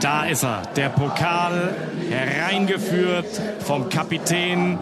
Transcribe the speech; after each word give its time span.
Da 0.00 0.26
ist 0.26 0.44
er, 0.44 0.62
der 0.76 0.88
Pokal 0.90 1.74
hereingeführt 2.08 3.40
vom 3.60 3.88
Kapitän 3.88 4.78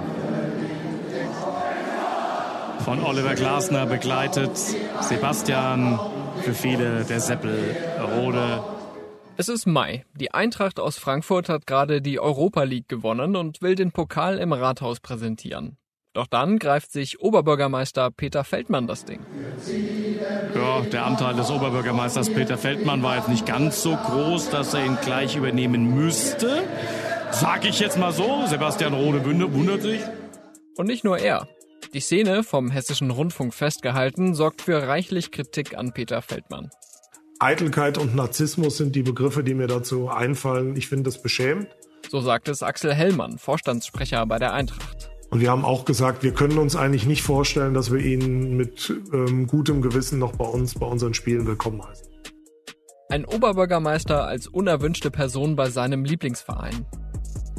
von 2.84 3.02
Oliver 3.02 3.34
Glasner 3.34 3.86
begleitet. 3.86 4.56
Sebastian, 5.00 5.98
für 6.42 6.54
viele 6.54 7.04
der 7.04 7.20
Seppelrode. 7.20 8.62
Es 9.36 9.48
ist 9.48 9.66
Mai. 9.66 10.04
Die 10.14 10.32
Eintracht 10.32 10.78
aus 10.78 10.98
Frankfurt 10.98 11.48
hat 11.48 11.66
gerade 11.66 12.02
die 12.02 12.20
Europa 12.20 12.62
League 12.64 12.88
gewonnen 12.88 13.36
und 13.36 13.62
will 13.62 13.74
den 13.74 13.92
Pokal 13.92 14.38
im 14.38 14.52
Rathaus 14.52 15.00
präsentieren. 15.00 15.76
Doch 16.12 16.26
dann 16.28 16.58
greift 16.58 16.92
sich 16.92 17.20
Oberbürgermeister 17.20 18.10
Peter 18.10 18.44
Feldmann 18.44 18.86
das 18.86 19.04
Ding. 19.04 19.20
Ja, 20.54 20.80
der 20.80 21.06
Anteil 21.06 21.34
des 21.34 21.50
Oberbürgermeisters 21.50 22.30
Peter 22.30 22.56
Feldmann 22.56 23.02
war 23.02 23.16
jetzt 23.16 23.28
nicht 23.28 23.46
ganz 23.46 23.82
so 23.82 23.96
groß, 23.96 24.50
dass 24.50 24.74
er 24.74 24.84
ihn 24.84 24.98
gleich 25.02 25.36
übernehmen 25.36 25.94
müsste. 25.94 26.62
Sag 27.30 27.64
ich 27.64 27.80
jetzt 27.80 27.98
mal 27.98 28.12
so. 28.12 28.46
Sebastian 28.46 28.94
Rode 28.94 29.24
wundert 29.24 29.82
sich. 29.82 30.00
Und 30.76 30.86
nicht 30.86 31.04
nur 31.04 31.18
er. 31.18 31.48
Die 31.92 32.00
Szene, 32.00 32.42
vom 32.42 32.70
Hessischen 32.70 33.10
Rundfunk 33.10 33.54
festgehalten, 33.54 34.34
sorgt 34.34 34.62
für 34.62 34.86
reichlich 34.86 35.30
Kritik 35.30 35.76
an 35.76 35.92
Peter 35.92 36.22
Feldmann. 36.22 36.70
Eitelkeit 37.40 37.98
und 37.98 38.14
Narzissmus 38.14 38.76
sind 38.76 38.94
die 38.96 39.02
Begriffe, 39.02 39.44
die 39.44 39.54
mir 39.54 39.66
dazu 39.66 40.08
einfallen. 40.08 40.76
Ich 40.76 40.88
finde 40.88 41.04
das 41.04 41.20
beschämend. 41.20 41.68
So 42.08 42.20
sagt 42.20 42.48
es 42.48 42.62
Axel 42.62 42.94
Hellmann, 42.94 43.38
Vorstandssprecher 43.38 44.24
bei 44.26 44.38
der 44.38 44.52
Eintracht. 44.52 45.10
Und 45.34 45.40
wir 45.40 45.50
haben 45.50 45.64
auch 45.64 45.84
gesagt, 45.84 46.22
wir 46.22 46.32
können 46.32 46.58
uns 46.58 46.76
eigentlich 46.76 47.06
nicht 47.06 47.22
vorstellen, 47.22 47.74
dass 47.74 47.92
wir 47.92 47.98
ihn 47.98 48.56
mit 48.56 48.94
ähm, 49.12 49.48
gutem 49.48 49.82
Gewissen 49.82 50.20
noch 50.20 50.36
bei 50.36 50.44
uns, 50.44 50.76
bei 50.78 50.86
unseren 50.86 51.12
Spielen 51.12 51.44
willkommen 51.44 51.82
heißen. 51.84 52.06
Ein 53.08 53.24
Oberbürgermeister 53.24 54.28
als 54.28 54.46
unerwünschte 54.46 55.10
Person 55.10 55.56
bei 55.56 55.70
seinem 55.70 56.04
Lieblingsverein. 56.04 56.86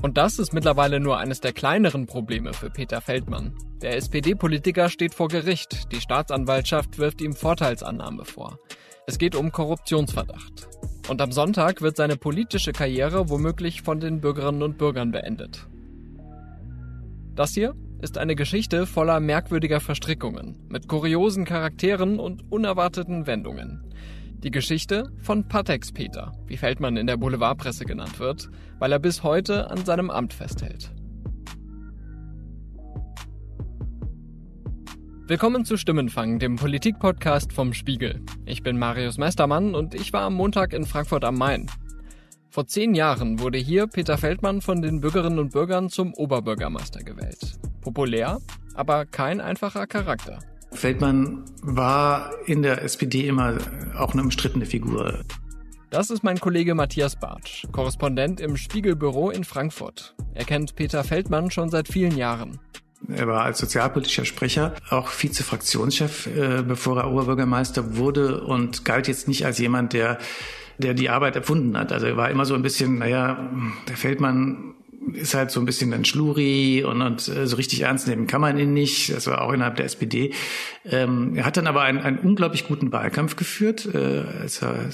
Und 0.02 0.18
das 0.18 0.40
ist 0.40 0.54
mittlerweile 0.54 1.02
nur 1.02 1.18
eines 1.18 1.42
der 1.42 1.52
kleineren 1.52 2.06
Probleme 2.06 2.54
für 2.54 2.70
Peter 2.70 3.02
Feldmann. 3.02 3.58
Der 3.82 3.98
SPD-Politiker 3.98 4.88
steht 4.88 5.14
vor 5.14 5.28
Gericht. 5.28 5.92
Die 5.92 6.00
Staatsanwaltschaft 6.00 6.98
wirft 6.98 7.20
ihm 7.20 7.34
Vorteilsannahme 7.34 8.24
vor. 8.24 8.58
Es 9.06 9.18
geht 9.18 9.36
um 9.36 9.52
Korruptionsverdacht. 9.52 10.70
Und 11.10 11.22
am 11.22 11.34
Sonntag 11.34 11.82
wird 11.82 11.98
seine 11.98 12.16
politische 12.16 12.72
Karriere 12.72 13.30
womöglich 13.30 13.82
von 13.82 14.00
den 14.00 14.22
Bürgerinnen 14.22 14.64
und 14.64 14.78
Bürgern 14.78 15.12
beendet. 15.12 15.68
Das 17.36 17.54
hier 17.54 17.76
ist 18.02 18.18
eine 18.18 18.34
Geschichte 18.34 18.86
voller 18.86 19.20
merkwürdiger 19.20 19.82
Verstrickungen, 19.82 20.56
mit 20.70 20.88
kuriosen 20.88 21.44
Charakteren 21.44 22.18
und 22.18 22.50
unerwarteten 22.50 23.28
Wendungen. 23.28 23.92
Die 24.38 24.52
Geschichte 24.52 25.12
von 25.22 25.46
Patex 25.46 25.92
Peter, 25.92 26.32
wie 26.48 26.56
Feldmann 26.56 26.96
in 26.96 27.08
der 27.08 27.18
Boulevardpresse 27.18 27.84
genannt 27.84 28.20
wird, 28.20 28.50
weil 28.80 28.94
er 28.94 29.00
bis 29.00 29.22
heute 29.24 29.70
an 29.70 29.84
seinem 29.84 30.10
Amt 30.10 30.34
festhält. 30.34 30.94
Willkommen 35.28 35.66
zu 35.66 35.76
Stimmenfang, 35.76 36.40
dem 36.40 36.56
Politikpodcast 36.56 37.52
vom 37.52 37.74
Spiegel. 37.74 38.22
Ich 38.46 38.64
bin 38.64 38.80
Marius 38.80 39.18
Mestermann 39.18 39.76
und 39.76 39.94
ich 39.94 40.14
war 40.14 40.22
am 40.22 40.36
Montag 40.36 40.72
in 40.72 40.86
Frankfurt 40.86 41.26
am 41.26 41.36
Main. 41.36 41.70
Vor 42.56 42.68
zehn 42.68 42.96
Jahren 42.96 43.42
wurde 43.42 43.58
hier 43.58 43.86
Peter 43.86 44.18
Feldmann 44.18 44.62
von 44.62 44.82
den 44.82 45.02
Bürgerinnen 45.02 45.40
und 45.40 45.52
Bürgern 45.52 45.90
zum 45.90 46.14
Oberbürgermeister 46.14 47.04
gewählt. 47.04 47.60
Populär, 47.82 48.40
aber 48.76 49.06
kein 49.06 49.42
einfacher 49.42 49.88
Charakter. 49.88 50.40
Feldmann 50.72 51.44
war 51.62 52.32
in 52.46 52.62
der 52.62 52.82
SPD 52.82 53.28
immer 53.28 53.58
auch 53.98 54.14
eine 54.14 54.22
umstrittene 54.22 54.66
Figur. 54.66 55.26
Das 55.90 56.10
ist 56.10 56.24
mein 56.24 56.40
Kollege 56.40 56.76
Matthias 56.76 57.18
Bartsch, 57.18 57.66
Korrespondent 57.74 58.40
im 58.40 58.56
Spiegelbüro 58.56 59.32
in 59.32 59.44
Frankfurt. 59.44 60.16
Er 60.34 60.46
kennt 60.46 60.78
Peter 60.78 61.04
Feldmann 61.04 61.52
schon 61.52 61.70
seit 61.70 61.90
vielen 61.90 62.16
Jahren. 62.16 62.62
Er 63.10 63.28
war 63.28 63.44
als 63.44 63.58
sozialpolitischer 63.58 64.24
Sprecher 64.24 64.76
auch 64.90 65.10
Vize-Fraktionschef, 65.10 66.28
äh, 66.28 66.64
bevor 66.64 67.00
er 67.02 67.12
Oberbürgermeister 67.12 67.98
wurde 67.98 68.46
und 68.46 68.86
galt 68.86 69.10
jetzt 69.10 69.28
nicht 69.28 69.46
als 69.46 69.60
jemand, 69.60 69.92
der 69.92 70.20
der 70.78 70.94
die 70.94 71.10
Arbeit 71.10 71.36
erfunden 71.36 71.78
hat. 71.78 71.92
Also 71.92 72.08
er 72.08 72.18
war 72.18 72.30
immer 72.30 72.46
so 72.46 72.56
ein 72.56 72.62
bisschen, 72.62 73.00
naja, 73.00 73.50
der 73.88 73.98
Feldmann 73.98 74.76
ist 75.14 75.34
halt 75.34 75.52
so 75.52 75.60
ein 75.60 75.66
bisschen 75.66 75.94
ein 75.94 76.06
Schluri 76.06 76.84
und, 76.84 77.02
und 77.02 77.28
äh, 77.28 77.48
so 77.48 77.56
richtig 77.56 77.82
ernst 77.82 78.08
nehmen 78.08 78.28
kann 78.28 78.42
man 78.42 78.58
ihn 78.58 78.74
nicht. 78.74 79.14
Das 79.14 79.28
war 79.28 79.42
auch 79.42 79.54
innerhalb 79.54 79.76
der 79.76 79.86
SPD. 79.86 80.34
Ähm, 80.84 81.36
er 81.36 81.46
hat 81.46 81.58
dann 81.58 81.68
aber 81.68 81.84
einen, 81.84 82.00
einen 82.00 82.20
unglaublich 82.20 82.68
guten 82.68 82.92
Wahlkampf 82.92 83.36
geführt, 83.36 83.88
äh, 83.94 84.24
als 84.42 84.62
er 84.62 84.90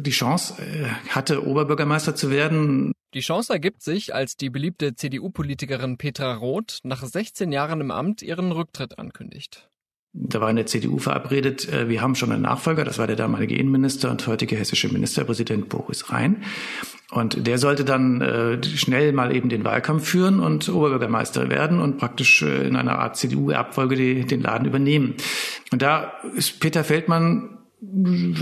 die 0.00 0.10
Chance 0.10 0.54
äh, 0.62 0.86
hatte, 1.08 1.46
Oberbürgermeister 1.46 2.14
zu 2.14 2.30
werden. 2.30 2.92
Die 3.14 3.20
Chance 3.20 3.52
ergibt 3.52 3.82
sich, 3.82 4.14
als 4.14 4.36
die 4.36 4.50
beliebte 4.50 4.94
CDU-Politikerin 4.94 5.98
Petra 5.98 6.34
Roth 6.34 6.78
nach 6.84 7.04
16 7.04 7.50
Jahren 7.50 7.80
im 7.80 7.90
Amt 7.90 8.22
ihren 8.22 8.52
Rücktritt 8.52 8.98
ankündigt. 8.98 9.69
Da 10.12 10.40
war 10.40 10.50
in 10.50 10.56
der 10.56 10.66
CDU 10.66 10.98
verabredet, 10.98 11.72
äh, 11.72 11.88
wir 11.88 12.02
haben 12.02 12.16
schon 12.16 12.32
einen 12.32 12.42
Nachfolger, 12.42 12.84
das 12.84 12.98
war 12.98 13.06
der 13.06 13.14
damalige 13.14 13.54
Innenminister 13.54 14.10
und 14.10 14.26
heutige 14.26 14.56
hessische 14.56 14.88
Ministerpräsident 14.88 15.68
Boris 15.68 16.10
Rhein. 16.10 16.42
Und 17.12 17.46
der 17.46 17.58
sollte 17.58 17.84
dann 17.84 18.20
äh, 18.20 18.62
schnell 18.62 19.12
mal 19.12 19.34
eben 19.34 19.48
den 19.48 19.64
Wahlkampf 19.64 20.08
führen 20.08 20.40
und 20.40 20.68
Oberbürgermeister 20.68 21.48
werden 21.48 21.80
und 21.80 21.98
praktisch 21.98 22.42
äh, 22.42 22.66
in 22.66 22.74
einer 22.74 22.98
Art 22.98 23.16
CDU-Abfolge 23.16 24.24
den 24.24 24.40
Laden 24.40 24.66
übernehmen. 24.66 25.14
Und 25.70 25.82
da 25.82 26.12
ist 26.34 26.58
Peter 26.60 26.82
Feldmann 26.82 27.58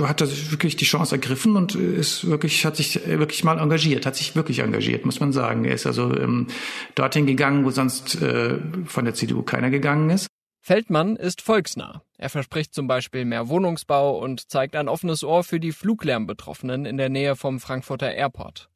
hat 0.02 0.20
er 0.20 0.28
wirklich 0.50 0.74
die 0.74 0.84
Chance 0.84 1.14
ergriffen 1.14 1.54
und 1.54 1.76
ist 1.76 2.28
wirklich, 2.28 2.66
hat 2.66 2.76
sich 2.76 3.06
wirklich 3.06 3.44
mal 3.44 3.58
engagiert, 3.58 4.04
hat 4.04 4.16
sich 4.16 4.34
wirklich 4.34 4.58
engagiert, 4.58 5.04
muss 5.06 5.20
man 5.20 5.32
sagen. 5.32 5.64
Er 5.64 5.74
ist 5.74 5.86
also 5.86 6.12
ähm, 6.16 6.48
dorthin 6.96 7.24
gegangen, 7.24 7.64
wo 7.64 7.70
sonst 7.70 8.20
äh, 8.20 8.58
von 8.84 9.04
der 9.04 9.14
CDU 9.14 9.42
keiner 9.42 9.70
gegangen 9.70 10.10
ist. 10.10 10.26
Feldmann 10.68 11.16
ist 11.16 11.40
volksnah. 11.40 12.02
Er 12.18 12.28
verspricht 12.28 12.74
zum 12.74 12.88
Beispiel 12.88 13.24
mehr 13.24 13.48
Wohnungsbau 13.48 14.18
und 14.18 14.50
zeigt 14.50 14.76
ein 14.76 14.90
offenes 14.90 15.24
Ohr 15.24 15.42
für 15.42 15.60
die 15.60 15.72
Fluglärmbetroffenen 15.72 16.84
in 16.84 16.98
der 16.98 17.08
Nähe 17.08 17.36
vom 17.36 17.58
Frankfurter 17.58 18.12
Airport. 18.12 18.68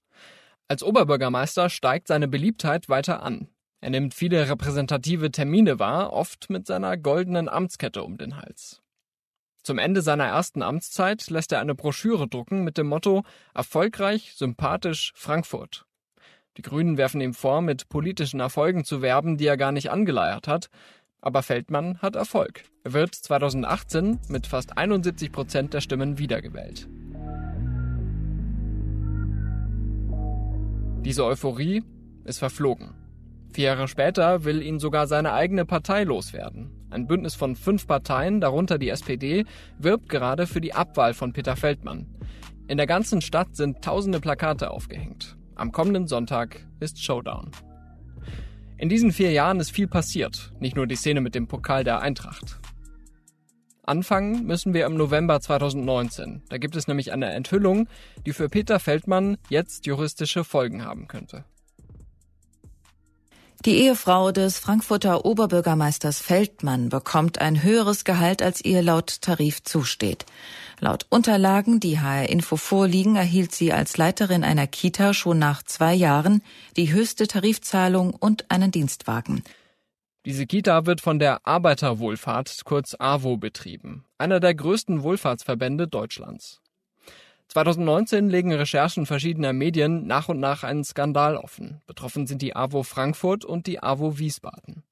Als 0.68 0.82
Oberbürgermeister 0.82 1.68
steigt 1.68 2.08
seine 2.08 2.28
Beliebtheit 2.28 2.88
weiter 2.88 3.22
an. 3.22 3.48
Er 3.82 3.90
nimmt 3.90 4.14
viele 4.14 4.48
repräsentative 4.48 5.30
Termine 5.32 5.78
wahr, 5.78 6.14
oft 6.14 6.48
mit 6.48 6.66
seiner 6.66 6.96
goldenen 6.96 7.50
Amtskette 7.50 8.02
um 8.02 8.16
den 8.16 8.38
Hals. 8.38 8.80
Zum 9.62 9.76
Ende 9.76 10.00
seiner 10.00 10.28
ersten 10.28 10.62
Amtszeit 10.62 11.28
lässt 11.28 11.52
er 11.52 11.60
eine 11.60 11.74
Broschüre 11.74 12.26
drucken 12.26 12.64
mit 12.64 12.78
dem 12.78 12.86
Motto 12.86 13.22
Erfolgreich, 13.52 14.32
sympathisch, 14.34 15.12
Frankfurt. 15.14 15.84
Die 16.56 16.62
Grünen 16.62 16.98
werfen 16.98 17.20
ihm 17.20 17.32
vor, 17.32 17.62
mit 17.62 17.88
politischen 17.88 18.40
Erfolgen 18.40 18.84
zu 18.84 19.00
werben, 19.00 19.38
die 19.38 19.46
er 19.46 19.56
gar 19.56 19.72
nicht 19.72 19.90
angeleiert 19.90 20.48
hat, 20.48 20.68
aber 21.22 21.42
Feldmann 21.42 21.98
hat 22.02 22.16
Erfolg. 22.16 22.64
Er 22.84 22.92
wird 22.92 23.14
2018 23.14 24.18
mit 24.28 24.46
fast 24.46 24.76
71 24.76 25.32
Prozent 25.32 25.72
der 25.72 25.80
Stimmen 25.80 26.18
wiedergewählt. 26.18 26.88
Diese 31.04 31.24
Euphorie 31.24 31.82
ist 32.24 32.38
verflogen. 32.38 32.94
Vier 33.52 33.64
Jahre 33.66 33.88
später 33.88 34.44
will 34.44 34.62
ihn 34.62 34.78
sogar 34.78 35.06
seine 35.06 35.32
eigene 35.32 35.64
Partei 35.64 36.04
loswerden. 36.04 36.70
Ein 36.90 37.06
Bündnis 37.06 37.34
von 37.34 37.56
fünf 37.56 37.86
Parteien, 37.86 38.40
darunter 38.40 38.78
die 38.78 38.88
SPD, 38.88 39.44
wirbt 39.78 40.08
gerade 40.08 40.46
für 40.46 40.60
die 40.60 40.74
Abwahl 40.74 41.14
von 41.14 41.32
Peter 41.32 41.56
Feldmann. 41.56 42.06
In 42.68 42.76
der 42.78 42.86
ganzen 42.86 43.20
Stadt 43.20 43.56
sind 43.56 43.82
tausende 43.82 44.20
Plakate 44.20 44.70
aufgehängt. 44.70 45.36
Am 45.54 45.72
kommenden 45.72 46.06
Sonntag 46.06 46.66
ist 46.80 47.02
Showdown. 47.02 47.50
In 48.78 48.88
diesen 48.88 49.12
vier 49.12 49.30
Jahren 49.30 49.60
ist 49.60 49.70
viel 49.70 49.86
passiert, 49.86 50.52
nicht 50.58 50.76
nur 50.76 50.86
die 50.86 50.96
Szene 50.96 51.20
mit 51.20 51.34
dem 51.34 51.46
Pokal 51.46 51.84
der 51.84 52.00
Eintracht. 52.00 52.58
Anfangen 53.84 54.46
müssen 54.46 54.74
wir 54.74 54.86
im 54.86 54.94
November 54.94 55.40
2019. 55.40 56.42
Da 56.48 56.58
gibt 56.58 56.76
es 56.76 56.86
nämlich 56.86 57.12
eine 57.12 57.32
Enthüllung, 57.32 57.88
die 58.24 58.32
für 58.32 58.48
Peter 58.48 58.78
Feldmann 58.78 59.38
jetzt 59.48 59.86
juristische 59.86 60.44
Folgen 60.44 60.84
haben 60.84 61.08
könnte. 61.08 61.44
Die 63.64 63.76
Ehefrau 63.76 64.32
des 64.32 64.58
Frankfurter 64.58 65.24
Oberbürgermeisters 65.24 66.20
Feldmann 66.20 66.88
bekommt 66.88 67.40
ein 67.40 67.62
höheres 67.62 68.02
Gehalt, 68.02 68.42
als 68.42 68.64
ihr 68.64 68.82
laut 68.82 69.20
Tarif 69.20 69.62
zusteht. 69.62 70.26
Laut 70.80 71.06
Unterlagen, 71.10 71.78
die 71.78 72.00
HR 72.00 72.28
Info 72.28 72.56
vorliegen, 72.56 73.14
erhielt 73.14 73.52
sie 73.52 73.72
als 73.72 73.96
Leiterin 73.96 74.42
einer 74.42 74.66
Kita 74.66 75.14
schon 75.14 75.38
nach 75.38 75.62
zwei 75.62 75.94
Jahren 75.94 76.42
die 76.76 76.92
höchste 76.92 77.28
Tarifzahlung 77.28 78.14
und 78.14 78.50
einen 78.50 78.72
Dienstwagen. 78.72 79.44
Diese 80.26 80.46
Kita 80.46 80.84
wird 80.86 81.00
von 81.00 81.20
der 81.20 81.46
Arbeiterwohlfahrt, 81.46 82.62
kurz 82.64 82.96
AWO, 82.98 83.36
betrieben, 83.36 84.04
einer 84.18 84.40
der 84.40 84.56
größten 84.56 85.04
Wohlfahrtsverbände 85.04 85.86
Deutschlands. 85.86 86.61
2019 87.52 88.30
legen 88.30 88.50
Recherchen 88.50 89.04
verschiedener 89.04 89.52
Medien 89.52 90.06
nach 90.06 90.30
und 90.30 90.40
nach 90.40 90.64
einen 90.64 90.84
Skandal 90.84 91.36
offen. 91.36 91.82
Betroffen 91.86 92.26
sind 92.26 92.40
die 92.40 92.56
AWO 92.56 92.82
Frankfurt 92.82 93.44
und 93.44 93.66
die 93.66 93.82
AWO 93.82 94.18
Wiesbaden. 94.18 94.84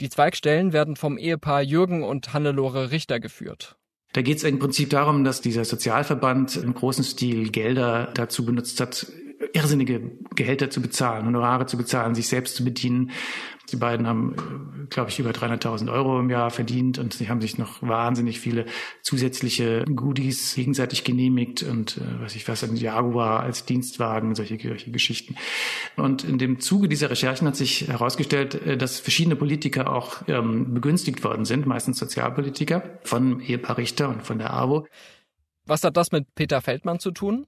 Die 0.00 0.08
Zweigstellen 0.08 0.72
werden 0.72 0.94
vom 0.94 1.18
Ehepaar 1.18 1.62
Jürgen 1.62 2.04
und 2.04 2.32
Hannelore 2.32 2.92
Richter 2.92 3.18
geführt. 3.18 3.74
Da 4.12 4.22
geht 4.22 4.36
es 4.36 4.44
im 4.44 4.60
Prinzip 4.60 4.90
darum, 4.90 5.24
dass 5.24 5.40
dieser 5.40 5.64
Sozialverband 5.64 6.54
im 6.54 6.74
großen 6.74 7.02
Stil 7.02 7.50
Gelder 7.50 8.12
dazu 8.14 8.46
benutzt 8.46 8.80
hat, 8.80 9.08
irrsinnige 9.52 10.12
Gehälter 10.36 10.70
zu 10.70 10.80
bezahlen, 10.80 11.26
Honorare 11.26 11.66
zu 11.66 11.76
bezahlen, 11.76 12.14
sich 12.14 12.28
selbst 12.28 12.54
zu 12.54 12.64
bedienen. 12.64 13.10
Die 13.70 13.76
beiden 13.76 14.06
haben, 14.06 14.34
äh, 14.34 14.86
glaube 14.86 15.10
ich, 15.10 15.18
über 15.18 15.30
300.000 15.30 15.92
Euro 15.92 16.20
im 16.20 16.30
Jahr 16.30 16.50
verdient 16.50 16.98
und 16.98 17.14
sie 17.14 17.28
haben 17.28 17.40
sich 17.40 17.58
noch 17.58 17.82
wahnsinnig 17.82 18.40
viele 18.40 18.66
zusätzliche 19.02 19.84
Goodies 19.84 20.54
gegenseitig 20.54 21.04
genehmigt 21.04 21.62
und 21.62 21.98
äh, 21.98 22.00
was 22.20 22.36
ich 22.36 22.46
weiß, 22.46 22.64
ein 22.64 22.76
Jaguar 22.76 23.40
als 23.40 23.64
Dienstwagen, 23.64 24.34
solche, 24.34 24.58
solche 24.58 24.90
Geschichten. 24.90 25.36
Und 25.96 26.24
in 26.24 26.38
dem 26.38 26.60
Zuge 26.60 26.88
dieser 26.88 27.10
Recherchen 27.10 27.46
hat 27.46 27.56
sich 27.56 27.88
herausgestellt, 27.88 28.54
äh, 28.54 28.76
dass 28.76 29.00
verschiedene 29.00 29.36
Politiker 29.36 29.92
auch 29.92 30.22
ähm, 30.28 30.74
begünstigt 30.74 31.24
worden 31.24 31.44
sind, 31.44 31.66
meistens 31.66 31.98
Sozialpolitiker, 31.98 32.82
von 33.02 33.40
Ehepaar 33.40 33.78
Richter 33.78 34.08
und 34.08 34.22
von 34.22 34.38
der 34.38 34.52
AWO. 34.52 34.86
Was 35.66 35.82
hat 35.82 35.96
das 35.96 36.12
mit 36.12 36.34
Peter 36.34 36.60
Feldmann 36.60 37.00
zu 37.00 37.10
tun? 37.10 37.46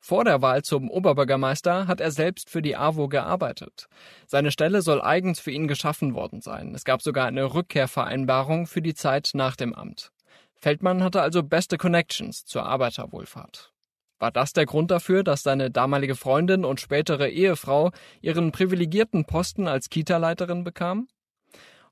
Vor 0.00 0.24
der 0.24 0.42
Wahl 0.42 0.62
zum 0.62 0.90
Oberbürgermeister 0.90 1.86
hat 1.86 2.00
er 2.00 2.10
selbst 2.10 2.50
für 2.50 2.62
die 2.62 2.76
AWO 2.76 3.08
gearbeitet. 3.08 3.88
Seine 4.26 4.52
Stelle 4.52 4.82
soll 4.82 5.02
eigens 5.02 5.40
für 5.40 5.50
ihn 5.50 5.68
geschaffen 5.68 6.14
worden 6.14 6.40
sein. 6.40 6.74
Es 6.74 6.84
gab 6.84 7.02
sogar 7.02 7.26
eine 7.26 7.54
Rückkehrvereinbarung 7.54 8.66
für 8.66 8.80
die 8.80 8.94
Zeit 8.94 9.30
nach 9.34 9.56
dem 9.56 9.74
Amt. 9.74 10.12
Feldmann 10.54 11.02
hatte 11.02 11.22
also 11.22 11.42
beste 11.42 11.78
Connections 11.78 12.44
zur 12.44 12.64
Arbeiterwohlfahrt. 12.64 13.72
War 14.18 14.32
das 14.32 14.52
der 14.52 14.66
Grund 14.66 14.90
dafür, 14.90 15.22
dass 15.22 15.42
seine 15.42 15.70
damalige 15.70 16.16
Freundin 16.16 16.64
und 16.64 16.80
spätere 16.80 17.28
Ehefrau 17.28 17.92
ihren 18.20 18.50
privilegierten 18.50 19.24
Posten 19.24 19.68
als 19.68 19.90
Kita-Leiterin 19.90 20.64
bekam? 20.64 21.08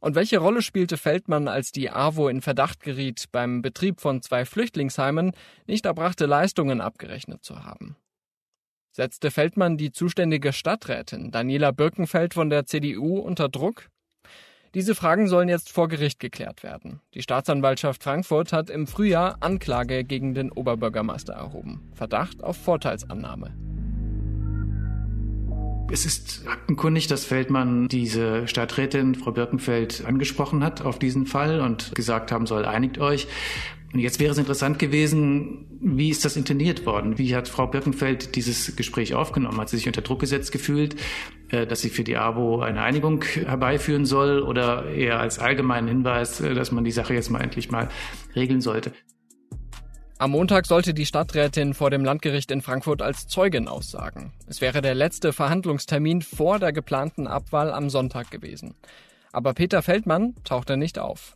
Und 0.01 0.15
welche 0.15 0.39
Rolle 0.39 0.63
spielte 0.63 0.97
Feldmann, 0.97 1.49
als 1.49 1.73
die 1.73 1.91
AWO 1.91 2.29
in 2.29 2.43
Verdacht 2.43 2.81
geriet, 2.83 3.27
beim 3.33 3.63
Betrieb 3.63 4.01
von 4.01 4.23
zwei 4.23 4.45
Flüchtlingsheimen 4.45 5.33
nicht 5.67 5.87
erbrachte 5.87 6.27
Leistungen 6.27 6.81
abgerechnet 6.81 7.45
zu 7.45 7.65
haben? 7.65 7.97
Setzte 8.93 9.31
Feldmann 9.31 9.77
die 9.77 9.93
zuständige 9.93 10.53
Stadträtin 10.55 11.31
Daniela 11.31 11.71
Birkenfeld 11.71 12.33
von 12.33 12.49
der 12.49 12.65
CDU 12.65 13.19
unter 13.19 13.49
Druck? 13.49 13.89
Diese 14.75 14.95
Fragen 14.95 15.29
sollen 15.29 15.49
jetzt 15.49 15.71
vor 15.71 15.89
Gericht 15.89 16.19
geklärt 16.21 16.63
werden. 16.63 17.01
Die 17.15 17.23
Staatsanwaltschaft 17.23 18.03
Frankfurt 18.03 18.53
hat 18.53 18.71
im 18.71 18.87
Frühjahr 18.87 19.37
Anklage 19.41 20.05
gegen 20.05 20.35
den 20.35 20.51
Oberbürgermeister 20.53 21.33
erhoben. 21.33 21.91
Verdacht 21.95 22.43
auf 22.43 22.57
Vorteilsannahme. 22.57 23.55
Es 25.88 26.05
ist 26.05 26.47
aktenkundig, 26.47 27.06
dass 27.06 27.25
Feldmann 27.25 27.87
diese 27.88 28.49
Stadträtin, 28.49 29.15
Frau 29.15 29.31
Birkenfeld, 29.31 30.05
angesprochen 30.05 30.65
hat 30.65 30.83
auf 30.83 30.99
diesen 30.99 31.27
Fall 31.27 31.61
und 31.61 31.94
gesagt 31.94 32.33
haben 32.33 32.47
soll, 32.47 32.65
einigt 32.65 32.99
euch. 32.99 33.29
Und 33.93 34.00
jetzt 34.00 34.19
wäre 34.19 34.33
es 34.33 34.38
interessant 34.38 34.79
gewesen, 34.79 35.65
wie 35.81 36.11
ist 36.11 36.25
das 36.25 36.37
inteniert 36.37 36.85
worden? 36.87 37.19
Wie 37.19 37.35
hat 37.37 37.49
Frau 37.49 37.69
Birkenfeld 37.69 38.35
dieses 38.35 38.75
Gespräch 38.75 39.15
aufgenommen? 39.15 39.59
Hat 39.59 39.69
sie 39.69 39.77
sich 39.77 39.87
unter 39.87 40.03
Druck 40.03 40.21
gesetzt 40.21 40.50
gefühlt, 40.50 40.97
äh, 41.50 41.67
dass 41.67 41.83
sie 41.83 41.88
für 41.88 42.05
die 42.05 42.17
AWO 42.17 42.61
eine 42.61 42.83
Einigung 42.83 43.23
herbeiführen 43.23 44.05
soll 44.05 44.43
oder 44.43 44.91
eher 44.91 45.21
als 45.21 45.38
allgemeinen 45.38 45.87
Hinweis, 45.87 46.41
äh, 46.41 46.55
dass 46.55 46.73
man 46.73 46.85
die 46.85 46.91
Sache 46.91 47.15
jetzt 47.15 47.31
mal 47.31 47.41
endlich 47.41 47.71
mal 47.71 47.88
regeln 48.35 48.61
sollte? 48.61 48.93
Am 50.19 50.31
Montag 50.31 50.65
sollte 50.65 50.95
die 50.95 51.05
Stadträtin 51.05 51.75
vor 51.75 51.91
dem 51.91 52.03
Landgericht 52.03 52.51
in 52.51 52.63
Frankfurt 52.63 53.03
als 53.03 53.29
Zeugin 53.29 53.69
aussagen. 53.69 54.33
Es 54.47 54.63
wäre 54.63 54.81
der 54.81 54.95
letzte 54.95 55.35
Verhandlungstermin 55.35 56.23
vor 56.23 56.59
der 56.59 56.73
geplanten 56.73 57.27
Abwahl 57.27 57.71
am 57.71 57.91
Sonntag 57.91 58.31
gewesen. 58.31 58.75
Aber 59.31 59.53
Peter 59.53 59.83
Feldmann 59.83 60.35
tauchte 60.43 60.79
nicht 60.79 60.99
auf. 60.99 61.36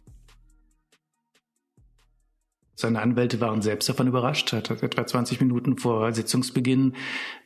Seine 2.80 3.02
Anwälte 3.02 3.40
waren 3.40 3.62
selbst 3.62 3.88
davon 3.88 4.06
überrascht, 4.06 4.52
hat 4.52 4.70
etwa 4.70 5.06
20 5.06 5.40
Minuten 5.40 5.76
vor 5.76 6.12
Sitzungsbeginn 6.12 6.94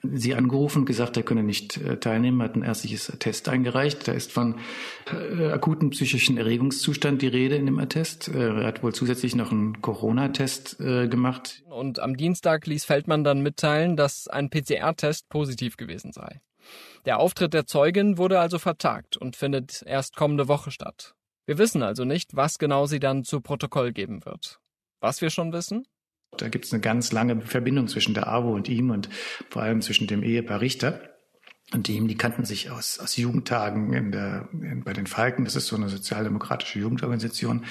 sie 0.02 0.34
angerufen 0.34 0.80
und 0.80 0.84
gesagt, 0.84 1.16
er 1.16 1.22
könne 1.22 1.42
nicht 1.42 1.76
äh, 1.78 1.98
teilnehmen, 1.98 2.42
hat 2.42 2.54
ein 2.54 2.62
ärztliches 2.62 3.10
Attest 3.10 3.48
eingereicht. 3.48 4.06
Da 4.06 4.12
ist 4.12 4.32
von 4.32 4.56
äh, 5.12 5.46
akuten 5.46 5.90
psychischen 5.90 6.38
Erregungszustand 6.38 7.20
die 7.22 7.28
Rede 7.28 7.56
in 7.56 7.66
dem 7.66 7.78
Attest. 7.78 8.28
Äh, 8.28 8.60
er 8.60 8.66
hat 8.66 8.82
wohl 8.82 8.94
zusätzlich 8.94 9.34
noch 9.34 9.50
einen 9.50 9.80
Corona-Test 9.82 10.78
gemacht. 10.78 11.62
Und 11.68 11.98
am 11.98 12.16
Dienstag 12.16 12.66
ließ 12.66 12.84
Feldmann 12.84 13.24
dann 13.24 13.40
mitteilen, 13.40 13.96
dass 13.96 14.28
ein 14.28 14.50
PCR-Test 14.50 15.28
positiv 15.28 15.76
gewesen 15.76 16.12
sei. 16.12 16.40
Der 17.04 17.18
Auftritt 17.18 17.54
der 17.54 17.66
Zeugin 17.66 18.18
wurde 18.18 18.40
also 18.40 18.58
vertagt 18.58 19.16
und 19.16 19.36
findet 19.36 19.82
erst 19.86 20.16
kommende 20.16 20.48
Woche 20.48 20.70
statt. 20.70 21.14
Wir 21.46 21.58
wissen 21.58 21.82
also 21.82 22.04
nicht, 22.04 22.36
was 22.36 22.58
genau 22.58 22.86
sie 22.86 23.00
dann 23.00 23.24
zu 23.24 23.40
Protokoll 23.40 23.92
geben 23.92 24.24
wird. 24.24 24.60
Was 25.04 25.20
wir 25.20 25.28
schon 25.28 25.52
wissen? 25.52 25.86
Da 26.38 26.48
gibt 26.48 26.64
es 26.64 26.72
eine 26.72 26.80
ganz 26.80 27.12
lange 27.12 27.42
Verbindung 27.42 27.88
zwischen 27.88 28.14
der 28.14 28.26
AWO 28.26 28.54
und 28.54 28.70
ihm 28.70 28.88
und 28.88 29.10
vor 29.50 29.60
allem 29.60 29.82
zwischen 29.82 30.06
dem 30.06 30.22
Ehepaar 30.22 30.62
Richter 30.62 30.98
und 31.74 31.90
ihm. 31.90 32.08
Die 32.08 32.16
kannten 32.16 32.46
sich 32.46 32.70
aus, 32.70 32.98
aus 32.98 33.14
Jugendtagen 33.18 33.92
in 33.92 34.12
der, 34.12 34.48
in, 34.54 34.82
bei 34.82 34.94
den 34.94 35.06
Falken. 35.06 35.44
Das 35.44 35.56
ist 35.56 35.66
so 35.66 35.76
eine 35.76 35.90
sozialdemokratische 35.90 36.78
Jugendorganisation. 36.78 37.66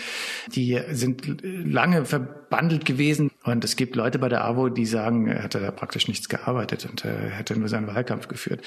Die 0.54 0.80
sind 0.92 1.42
lange 1.44 2.06
verbandelt 2.06 2.86
gewesen. 2.86 3.32
Und 3.44 3.66
es 3.66 3.78
gibt 3.78 3.96
Leute 3.96 4.20
bei 4.20 4.30
der 4.30 4.46
AWO, 4.46 4.70
die 4.70 4.86
sagen, 4.86 5.26
er 5.26 5.42
hätte 5.42 5.60
da 5.60 5.72
praktisch 5.72 6.08
nichts 6.08 6.30
gearbeitet 6.30 6.86
und 6.86 7.04
er 7.04 7.32
hätte 7.32 7.58
nur 7.58 7.68
seinen 7.68 7.88
Wahlkampf 7.88 8.28
geführt. 8.28 8.62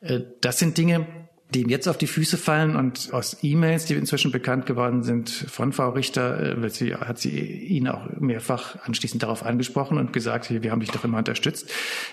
Äh, 0.00 0.20
das 0.42 0.58
sind 0.58 0.76
Dinge, 0.76 1.06
die 1.52 1.62
ihm 1.62 1.68
jetzt 1.68 1.86
auf 1.86 1.98
die 1.98 2.06
Füße 2.06 2.38
fallen 2.38 2.76
und 2.76 3.10
aus 3.12 3.38
E-Mails, 3.42 3.84
die 3.84 3.94
inzwischen 3.94 4.32
bekannt 4.32 4.66
geworden 4.66 5.02
sind 5.02 5.28
von 5.28 5.72
Frau 5.72 5.90
Richter, 5.90 6.58
äh, 6.62 6.70
sie, 6.70 6.94
hat 6.94 7.18
sie 7.18 7.30
ihn 7.30 7.88
auch 7.88 8.08
mehrfach 8.18 8.76
anschließend 8.84 9.22
darauf 9.22 9.44
angesprochen 9.44 9.98
und 9.98 10.12
gesagt, 10.12 10.50
wir 10.50 10.70
haben 10.70 10.80
dich 10.80 10.90
doch 10.90 11.04
immer 11.04 11.18
unterstützt. 11.18 11.70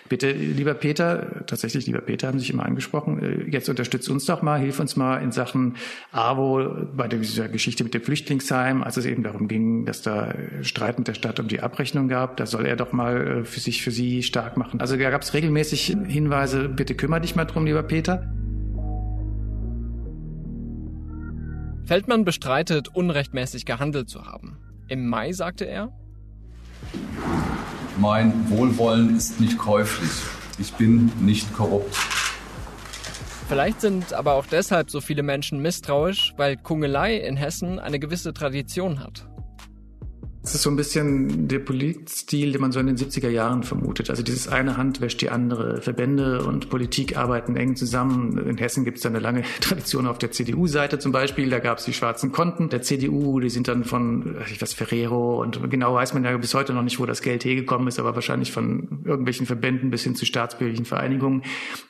Bitte, 0.09 0.31
lieber 0.31 0.73
Peter, 0.73 1.45
tatsächlich, 1.45 1.87
lieber 1.87 2.01
Peter, 2.01 2.27
haben 2.27 2.39
sich 2.39 2.51
immer 2.51 2.65
angesprochen, 2.65 3.21
äh, 3.21 3.49
jetzt 3.49 3.69
unterstützt 3.69 4.09
uns 4.09 4.25
doch 4.25 4.41
mal, 4.41 4.59
hilf 4.59 4.79
uns 4.79 4.95
mal 4.95 5.17
in 5.17 5.31
Sachen 5.31 5.75
AWO 6.11 6.87
bei 6.95 7.07
dieser 7.07 7.47
Geschichte 7.47 7.83
mit 7.83 7.93
dem 7.93 8.01
Flüchtlingsheim, 8.01 8.83
als 8.83 8.97
es 8.97 9.05
eben 9.05 9.23
darum 9.23 9.47
ging, 9.47 9.85
dass 9.85 10.01
da 10.01 10.33
Streit 10.61 10.97
mit 10.97 11.07
der 11.07 11.13
Stadt 11.13 11.39
um 11.39 11.47
die 11.47 11.61
Abrechnung 11.61 12.09
gab, 12.09 12.37
da 12.37 12.45
soll 12.45 12.65
er 12.65 12.75
doch 12.75 12.91
mal 12.91 13.39
äh, 13.39 13.45
für 13.45 13.59
sich, 13.59 13.81
für 13.81 13.91
sie 13.91 14.21
stark 14.23 14.57
machen. 14.57 14.81
Also 14.81 14.97
da 14.97 15.09
gab 15.09 15.21
es 15.21 15.33
regelmäßig 15.33 15.95
Hinweise, 16.07 16.67
bitte 16.67 16.95
kümmere 16.95 17.21
dich 17.21 17.35
mal 17.35 17.45
drum, 17.45 17.65
lieber 17.65 17.83
Peter. 17.83 18.33
Feldmann 21.89 22.23
bestreitet, 22.23 22.89
unrechtmäßig 22.89 23.65
gehandelt 23.65 24.09
zu 24.09 24.27
haben. 24.27 24.59
Im 24.89 25.07
Mai 25.07 25.31
sagte 25.33 25.65
er, 25.65 25.91
Mein 27.97 28.47
Wohlwollen 28.51 29.17
ist 29.17 29.41
nicht 29.41 29.57
käuflich. 29.57 30.11
Ich 30.59 30.71
bin 30.73 31.11
nicht 31.19 31.51
korrupt. 31.51 31.95
Vielleicht 33.47 33.81
sind 33.81 34.13
aber 34.13 34.35
auch 34.35 34.45
deshalb 34.45 34.91
so 34.91 35.01
viele 35.01 35.23
Menschen 35.23 35.63
misstrauisch, 35.63 36.35
weil 36.37 36.57
Kungelei 36.57 37.15
in 37.17 37.37
Hessen 37.37 37.79
eine 37.79 37.97
gewisse 37.97 38.35
Tradition 38.35 38.99
hat. 38.99 39.27
Es 40.49 40.55
ist 40.55 40.63
so 40.63 40.71
ein 40.71 40.75
bisschen 40.77 41.47
der 41.47 41.59
Politstil, 41.59 42.53
den 42.53 42.61
man 42.61 42.71
so 42.71 42.79
in 42.79 42.87
den 42.87 42.97
70er 42.97 43.29
Jahren 43.29 43.61
vermutet. 43.61 44.09
Also 44.09 44.23
dieses 44.23 44.47
eine 44.47 44.77
Hand 44.77 44.99
wäscht 44.99 45.21
die 45.21 45.29
andere. 45.29 45.79
Verbände 45.79 46.43
und 46.43 46.71
Politik 46.71 47.17
arbeiten 47.17 47.55
eng 47.55 47.75
zusammen. 47.75 48.35
In 48.47 48.57
Hessen 48.57 48.83
gibt 48.83 48.97
es 48.97 49.05
eine 49.05 49.19
lange 49.19 49.43
Tradition 49.61 50.07
auf 50.07 50.17
der 50.17 50.31
CDU-Seite 50.31 50.97
zum 50.97 51.11
Beispiel. 51.11 51.51
Da 51.51 51.59
gab 51.59 51.77
es 51.77 51.85
die 51.85 51.93
schwarzen 51.93 52.31
Konten 52.31 52.69
der 52.69 52.81
CDU. 52.81 53.39
Die 53.39 53.51
sind 53.51 53.67
dann 53.67 53.83
von, 53.83 54.37
ich 54.51 54.59
weiß, 54.59 54.73
Ferrero 54.73 55.39
und 55.39 55.69
genau 55.69 55.93
weiß 55.93 56.15
man 56.15 56.23
ja 56.23 56.35
bis 56.35 56.55
heute 56.55 56.73
noch 56.73 56.81
nicht, 56.81 56.99
wo 56.99 57.05
das 57.05 57.21
Geld 57.21 57.45
hergekommen 57.45 57.87
ist, 57.87 57.99
aber 57.99 58.15
wahrscheinlich 58.15 58.51
von 58.51 59.03
irgendwelchen 59.05 59.45
Verbänden 59.45 59.91
bis 59.91 60.01
hin 60.01 60.15
zu 60.15 60.25
staatsbürgerlichen 60.25 60.85
Vereinigungen. 60.85 61.43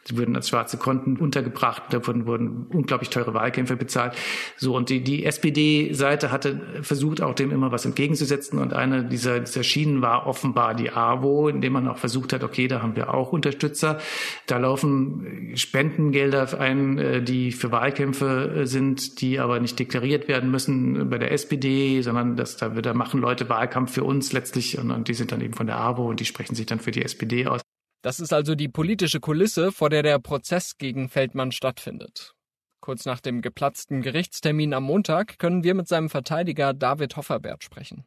Die 0.10 0.18
wurden 0.18 0.36
als 0.36 0.50
schwarze 0.50 0.76
Konten 0.76 1.16
untergebracht. 1.16 1.84
Davon 1.92 2.26
wurden 2.26 2.66
unglaublich 2.74 3.10
teure 3.10 3.34
Wahlkämpfe 3.34 3.78
bezahlt. 3.78 4.16
So, 4.58 4.76
und 4.76 4.90
die, 4.90 5.02
die 5.02 5.24
SPD-Seite 5.24 6.34
hatte 6.34 6.60
versucht, 6.82 7.22
auch 7.22 7.36
dem 7.36 7.52
immer 7.52 7.72
was 7.72 7.86
entgegenzusetzen 7.86 8.49
setzten. 8.50 8.58
Und 8.58 8.74
eine 8.74 9.04
dieser, 9.04 9.40
dieser 9.40 9.64
Schienen 9.64 10.02
war 10.02 10.28
offenbar 10.28 10.76
die 10.76 10.92
AWO, 10.92 11.50
indem 11.50 11.74
man 11.74 11.88
auch 11.88 11.98
versucht 11.98 12.34
hat, 12.34 12.44
okay, 12.44 12.68
da 12.68 12.82
haben 12.82 12.96
wir 12.96 13.14
auch 13.14 13.32
Unterstützer. 13.32 14.00
Da 14.48 14.58
laufen 14.58 15.52
Spendengelder 15.56 16.60
ein, 16.60 16.98
äh, 16.98 17.22
die 17.22 17.52
für 17.52 17.72
Wahlkämpfe 17.72 18.62
äh, 18.62 18.66
sind, 18.66 19.22
die 19.22 19.40
aber 19.40 19.60
nicht 19.60 19.78
deklariert 19.80 20.28
werden 20.28 20.52
müssen 20.52 21.10
bei 21.10 21.18
der 21.18 21.32
SPD, 21.32 22.02
sondern 22.02 22.36
dass 22.36 22.58
da, 22.58 22.70
da 22.70 22.94
machen 22.94 23.22
Leute 23.22 23.50
Wahlkampf 23.50 23.94
für 23.94 24.04
uns 24.04 24.34
letztlich 24.34 24.78
und, 24.78 24.92
und 24.92 25.08
die 25.08 25.14
sind 25.14 25.32
dann 25.32 25.42
eben 25.42 25.54
von 25.54 25.68
der 25.68 25.78
AWO 25.78 26.10
und 26.10 26.20
die 26.20 26.26
sprechen 26.26 26.56
sich 26.56 26.66
dann 26.66 26.80
für 26.80 26.92
die 26.92 27.04
SPD 27.04 27.48
aus. 27.48 27.62
Das 28.02 28.22
ist 28.22 28.32
also 28.32 28.56
die 28.56 28.70
politische 28.70 29.20
Kulisse, 29.20 29.74
vor 29.74 29.90
der 29.90 30.04
der 30.04 30.20
Prozess 30.20 30.78
gegen 30.78 31.10
Feldmann 31.10 31.52
stattfindet. 31.52 32.34
Kurz 32.80 33.06
nach 33.06 33.20
dem 33.20 33.42
geplatzten 33.42 34.02
Gerichtstermin 34.02 34.74
am 34.74 34.84
Montag 34.84 35.38
können 35.38 35.64
wir 35.64 35.76
mit 35.76 35.90
seinem 35.90 36.10
Verteidiger 36.10 36.74
David 36.74 37.18
Hofferbert 37.18 37.64
sprechen. 37.64 38.06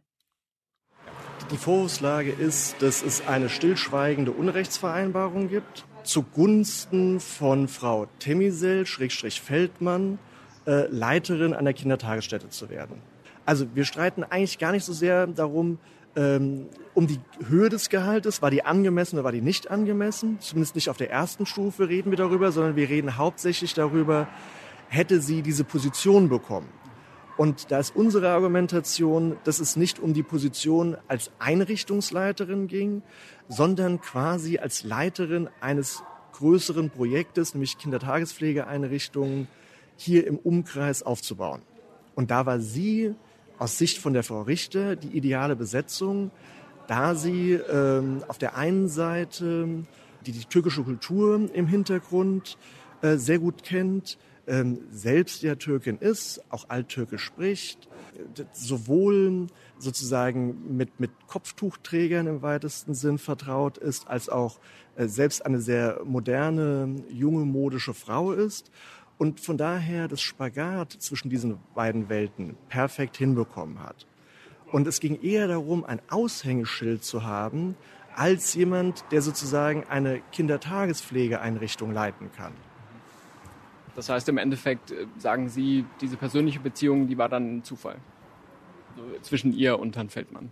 Die 1.52 1.58
Vorwurfslage 1.58 2.32
ist, 2.32 2.80
dass 2.80 3.02
es 3.02 3.26
eine 3.26 3.50
stillschweigende 3.50 4.32
Unrechtsvereinbarung 4.32 5.50
gibt 5.50 5.84
zugunsten 6.02 7.20
von 7.20 7.68
Frau 7.68 8.06
Temisel, 8.18 8.86
Schrägstrich 8.86 9.40
Feldmann, 9.40 10.18
äh, 10.66 10.86
Leiterin 10.88 11.54
einer 11.54 11.74
Kindertagesstätte 11.74 12.48
zu 12.48 12.70
werden. 12.70 13.02
Also 13.44 13.66
wir 13.74 13.84
streiten 13.84 14.24
eigentlich 14.24 14.58
gar 14.58 14.72
nicht 14.72 14.84
so 14.84 14.92
sehr 14.92 15.26
darum, 15.26 15.78
ähm, 16.16 16.66
um 16.94 17.06
die 17.06 17.20
Höhe 17.46 17.68
des 17.68 17.88
Gehaltes. 17.88 18.42
War 18.42 18.50
die 18.50 18.64
angemessen 18.64 19.16
oder 19.16 19.24
war 19.24 19.32
die 19.32 19.40
nicht 19.40 19.70
angemessen? 19.70 20.38
Zumindest 20.40 20.74
nicht 20.74 20.88
auf 20.88 20.96
der 20.96 21.10
ersten 21.10 21.46
Stufe 21.46 21.88
reden 21.88 22.10
wir 22.10 22.18
darüber, 22.18 22.50
sondern 22.50 22.76
wir 22.76 22.88
reden 22.88 23.16
hauptsächlich 23.16 23.74
darüber, 23.74 24.26
hätte 24.88 25.20
sie 25.20 25.42
diese 25.42 25.64
Position 25.64 26.28
bekommen. 26.28 26.68
Und 27.36 27.70
da 27.70 27.78
ist 27.78 27.96
unsere 27.96 28.30
Argumentation, 28.30 29.36
dass 29.44 29.58
es 29.58 29.76
nicht 29.76 29.98
um 29.98 30.12
die 30.12 30.22
Position 30.22 30.96
als 31.08 31.30
Einrichtungsleiterin 31.38 32.66
ging, 32.66 33.02
sondern 33.48 34.00
quasi 34.00 34.58
als 34.58 34.84
Leiterin 34.84 35.48
eines 35.60 36.02
größeren 36.32 36.90
Projektes, 36.90 37.54
nämlich 37.54 37.78
Kindertagespflegeeinrichtungen, 37.78 39.48
hier 39.96 40.26
im 40.26 40.36
Umkreis 40.36 41.02
aufzubauen. 41.02 41.62
Und 42.14 42.30
da 42.30 42.46
war 42.46 42.60
sie 42.60 43.14
aus 43.58 43.78
Sicht 43.78 43.98
von 43.98 44.12
der 44.12 44.22
Frau 44.22 44.42
Richter 44.42 44.96
die 44.96 45.16
ideale 45.16 45.56
Besetzung, 45.56 46.30
da 46.86 47.14
sie 47.14 47.52
ähm, 47.52 48.22
auf 48.28 48.38
der 48.38 48.56
einen 48.56 48.88
Seite 48.88 49.68
die, 50.26 50.32
die 50.32 50.44
türkische 50.44 50.82
Kultur 50.82 51.48
im 51.52 51.66
Hintergrund 51.66 52.58
äh, 53.02 53.16
sehr 53.16 53.38
gut 53.38 53.62
kennt, 53.62 54.18
selbst 54.90 55.42
ja 55.42 55.54
Türkin 55.54 55.98
ist, 55.98 56.42
auch 56.50 56.68
alttürkisch 56.68 57.22
spricht, 57.22 57.88
sowohl 58.52 59.46
sozusagen 59.78 60.76
mit, 60.76 60.98
mit 61.00 61.10
Kopftuchträgern 61.28 62.26
im 62.26 62.42
weitesten 62.42 62.94
Sinn 62.94 63.18
vertraut 63.18 63.78
ist, 63.78 64.08
als 64.08 64.28
auch 64.28 64.58
äh, 64.96 65.06
selbst 65.06 65.46
eine 65.46 65.60
sehr 65.60 66.00
moderne, 66.04 66.96
junge, 67.08 67.44
modische 67.44 67.94
Frau 67.94 68.32
ist 68.32 68.70
und 69.18 69.40
von 69.40 69.56
daher 69.56 70.08
das 70.08 70.20
Spagat 70.20 70.92
zwischen 70.92 71.30
diesen 71.30 71.58
beiden 71.74 72.08
Welten 72.08 72.56
perfekt 72.68 73.16
hinbekommen 73.16 73.80
hat. 73.80 74.06
Und 74.72 74.86
es 74.86 75.00
ging 75.00 75.20
eher 75.20 75.48
darum, 75.48 75.84
ein 75.84 76.00
Aushängeschild 76.08 77.04
zu 77.04 77.24
haben, 77.24 77.76
als 78.16 78.54
jemand, 78.54 79.04
der 79.10 79.22
sozusagen 79.22 79.84
eine 79.84 80.20
Kindertagespflegeeinrichtung 80.32 81.92
leiten 81.92 82.30
kann. 82.32 82.52
Das 83.94 84.08
heißt, 84.08 84.28
im 84.28 84.38
Endeffekt 84.38 84.90
äh, 84.90 85.06
sagen 85.18 85.48
Sie, 85.48 85.84
diese 86.00 86.16
persönliche 86.16 86.60
Beziehung, 86.60 87.06
die 87.08 87.18
war 87.18 87.28
dann 87.28 87.58
ein 87.58 87.64
Zufall 87.64 87.96
zwischen 89.22 89.52
ihr 89.52 89.78
und 89.78 89.96
Herrn 89.96 90.10
Feldmann. 90.10 90.50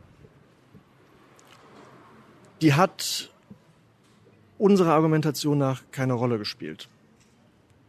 Die 2.62 2.74
hat 2.74 3.30
unserer 4.58 4.92
Argumentation 4.92 5.58
nach 5.58 5.82
keine 5.90 6.14
Rolle 6.14 6.38
gespielt. 6.38 6.88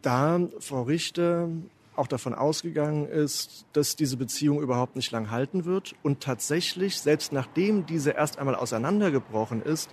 Da 0.00 0.40
Frau 0.58 0.82
Richter 0.82 1.48
auch 1.94 2.06
davon 2.06 2.34
ausgegangen 2.34 3.06
ist, 3.06 3.66
dass 3.74 3.96
diese 3.96 4.16
Beziehung 4.16 4.62
überhaupt 4.62 4.96
nicht 4.96 5.10
lang 5.10 5.30
halten 5.30 5.66
wird 5.66 5.94
und 6.02 6.20
tatsächlich, 6.20 6.98
selbst 6.98 7.32
nachdem 7.32 7.84
diese 7.84 8.12
erst 8.12 8.38
einmal 8.38 8.54
auseinandergebrochen 8.54 9.62
ist, 9.62 9.90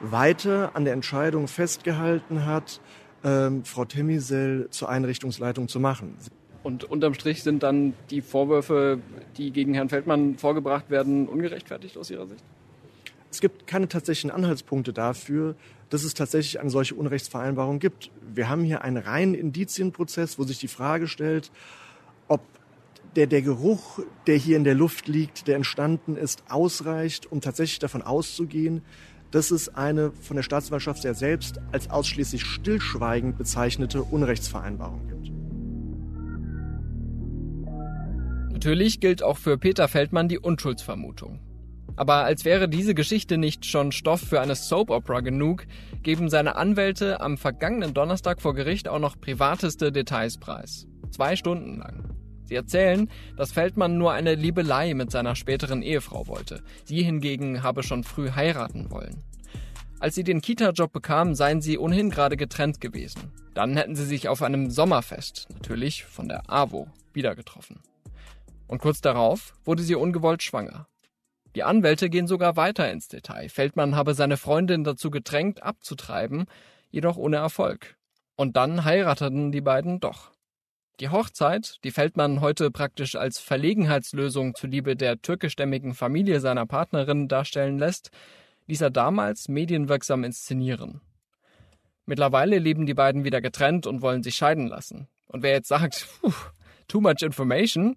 weiter 0.00 0.70
an 0.74 0.84
der 0.84 0.94
Entscheidung 0.94 1.48
festgehalten 1.48 2.46
hat, 2.46 2.80
ähm, 3.24 3.64
Frau 3.64 3.84
Temisel 3.84 4.68
zur 4.70 4.88
Einrichtungsleitung 4.88 5.68
zu 5.68 5.80
machen. 5.80 6.14
Und 6.62 6.84
unterm 6.84 7.14
Strich 7.14 7.42
sind 7.42 7.62
dann 7.62 7.94
die 8.10 8.20
Vorwürfe, 8.20 9.00
die 9.36 9.52
gegen 9.52 9.74
Herrn 9.74 9.88
Feldmann 9.88 10.36
vorgebracht 10.36 10.90
werden, 10.90 11.28
ungerechtfertigt 11.28 11.96
aus 11.96 12.10
Ihrer 12.10 12.26
Sicht? 12.26 12.44
Es 13.30 13.40
gibt 13.40 13.66
keine 13.66 13.88
tatsächlichen 13.88 14.30
Anhaltspunkte 14.30 14.92
dafür, 14.92 15.54
dass 15.90 16.02
es 16.02 16.14
tatsächlich 16.14 16.60
eine 16.60 16.70
solche 16.70 16.94
Unrechtsvereinbarung 16.94 17.78
gibt. 17.78 18.10
Wir 18.34 18.48
haben 18.48 18.64
hier 18.64 18.82
einen 18.82 18.96
reinen 18.96 19.34
Indizienprozess, 19.34 20.38
wo 20.38 20.44
sich 20.44 20.58
die 20.58 20.68
Frage 20.68 21.08
stellt, 21.08 21.50
ob 22.26 22.40
der, 23.16 23.26
der 23.26 23.42
Geruch, 23.42 24.00
der 24.26 24.36
hier 24.36 24.56
in 24.56 24.64
der 24.64 24.74
Luft 24.74 25.08
liegt, 25.08 25.46
der 25.46 25.56
entstanden 25.56 26.16
ist, 26.16 26.42
ausreicht, 26.48 27.30
um 27.30 27.40
tatsächlich 27.40 27.78
davon 27.78 28.02
auszugehen, 28.02 28.82
dass 29.30 29.50
es 29.50 29.74
eine 29.74 30.10
von 30.12 30.36
der 30.36 30.42
Staatsanwaltschaft 30.42 31.04
ja 31.04 31.14
selbst 31.14 31.60
als 31.72 31.90
ausschließlich 31.90 32.44
stillschweigend 32.44 33.38
bezeichnete 33.38 34.02
Unrechtsvereinbarung 34.02 35.06
gibt. 35.08 35.18
Natürlich 38.52 39.00
gilt 39.00 39.22
auch 39.22 39.38
für 39.38 39.56
Peter 39.56 39.86
Feldmann 39.86 40.28
die 40.28 40.38
Unschuldsvermutung. 40.38 41.40
Aber 41.94 42.24
als 42.24 42.44
wäre 42.44 42.68
diese 42.68 42.94
Geschichte 42.94 43.38
nicht 43.38 43.66
schon 43.66 43.92
Stoff 43.92 44.20
für 44.20 44.40
eine 44.40 44.54
Soap 44.54 44.90
Opera 44.90 45.20
genug, 45.20 45.66
geben 46.02 46.28
seine 46.28 46.56
Anwälte 46.56 47.20
am 47.20 47.38
vergangenen 47.38 47.92
Donnerstag 47.92 48.40
vor 48.40 48.54
Gericht 48.54 48.88
auch 48.88 49.00
noch 49.00 49.20
privateste 49.20 49.90
Details 49.90 50.38
preis. 50.38 50.86
Zwei 51.10 51.34
Stunden 51.34 51.78
lang. 51.78 52.04
Sie 52.48 52.54
erzählen, 52.54 53.10
dass 53.36 53.52
Feldmann 53.52 53.98
nur 53.98 54.12
eine 54.12 54.34
Liebelei 54.34 54.94
mit 54.94 55.10
seiner 55.10 55.36
späteren 55.36 55.82
Ehefrau 55.82 56.26
wollte. 56.26 56.62
Sie 56.84 57.02
hingegen 57.02 57.62
habe 57.62 57.82
schon 57.82 58.04
früh 58.04 58.30
heiraten 58.30 58.90
wollen. 58.90 59.22
Als 60.00 60.14
sie 60.14 60.24
den 60.24 60.40
Kita-Job 60.40 60.92
bekamen, 60.92 61.34
seien 61.34 61.60
sie 61.60 61.76
ohnehin 61.76 62.08
gerade 62.08 62.36
getrennt 62.36 62.80
gewesen. 62.80 63.32
Dann 63.52 63.76
hätten 63.76 63.96
sie 63.96 64.06
sich 64.06 64.28
auf 64.28 64.42
einem 64.42 64.70
Sommerfest, 64.70 65.48
natürlich 65.52 66.04
von 66.04 66.28
der 66.28 66.48
AWO, 66.48 66.88
wieder 67.12 67.34
getroffen. 67.34 67.80
Und 68.66 68.80
kurz 68.80 69.00
darauf 69.00 69.54
wurde 69.64 69.82
sie 69.82 69.96
ungewollt 69.96 70.42
schwanger. 70.42 70.86
Die 71.54 71.64
Anwälte 71.64 72.08
gehen 72.08 72.28
sogar 72.28 72.56
weiter 72.56 72.90
ins 72.90 73.08
Detail. 73.08 73.48
Feldmann 73.48 73.96
habe 73.96 74.14
seine 74.14 74.36
Freundin 74.36 74.84
dazu 74.84 75.10
gedrängt, 75.10 75.62
abzutreiben, 75.62 76.46
jedoch 76.90 77.16
ohne 77.16 77.36
Erfolg. 77.36 77.96
Und 78.36 78.56
dann 78.56 78.84
heirateten 78.84 79.50
die 79.50 79.60
beiden 79.60 79.98
doch. 80.00 80.30
Die 81.00 81.10
Hochzeit, 81.10 81.78
die 81.84 81.92
Feldmann 81.92 82.40
heute 82.40 82.72
praktisch 82.72 83.14
als 83.14 83.38
Verlegenheitslösung 83.38 84.56
zuliebe 84.56 84.96
der 84.96 85.22
türkischstämmigen 85.22 85.94
Familie 85.94 86.40
seiner 86.40 86.66
Partnerin 86.66 87.28
darstellen 87.28 87.78
lässt, 87.78 88.10
ließ 88.66 88.80
er 88.80 88.90
damals 88.90 89.46
medienwirksam 89.48 90.24
inszenieren. 90.24 91.00
Mittlerweile 92.04 92.58
leben 92.58 92.84
die 92.84 92.94
beiden 92.94 93.22
wieder 93.22 93.40
getrennt 93.40 93.86
und 93.86 94.02
wollen 94.02 94.24
sich 94.24 94.34
scheiden 94.34 94.66
lassen. 94.66 95.06
Und 95.26 95.44
wer 95.44 95.52
jetzt 95.52 95.68
sagt, 95.68 96.08
puh, 96.20 96.32
too 96.88 97.00
much 97.00 97.22
information, 97.22 97.94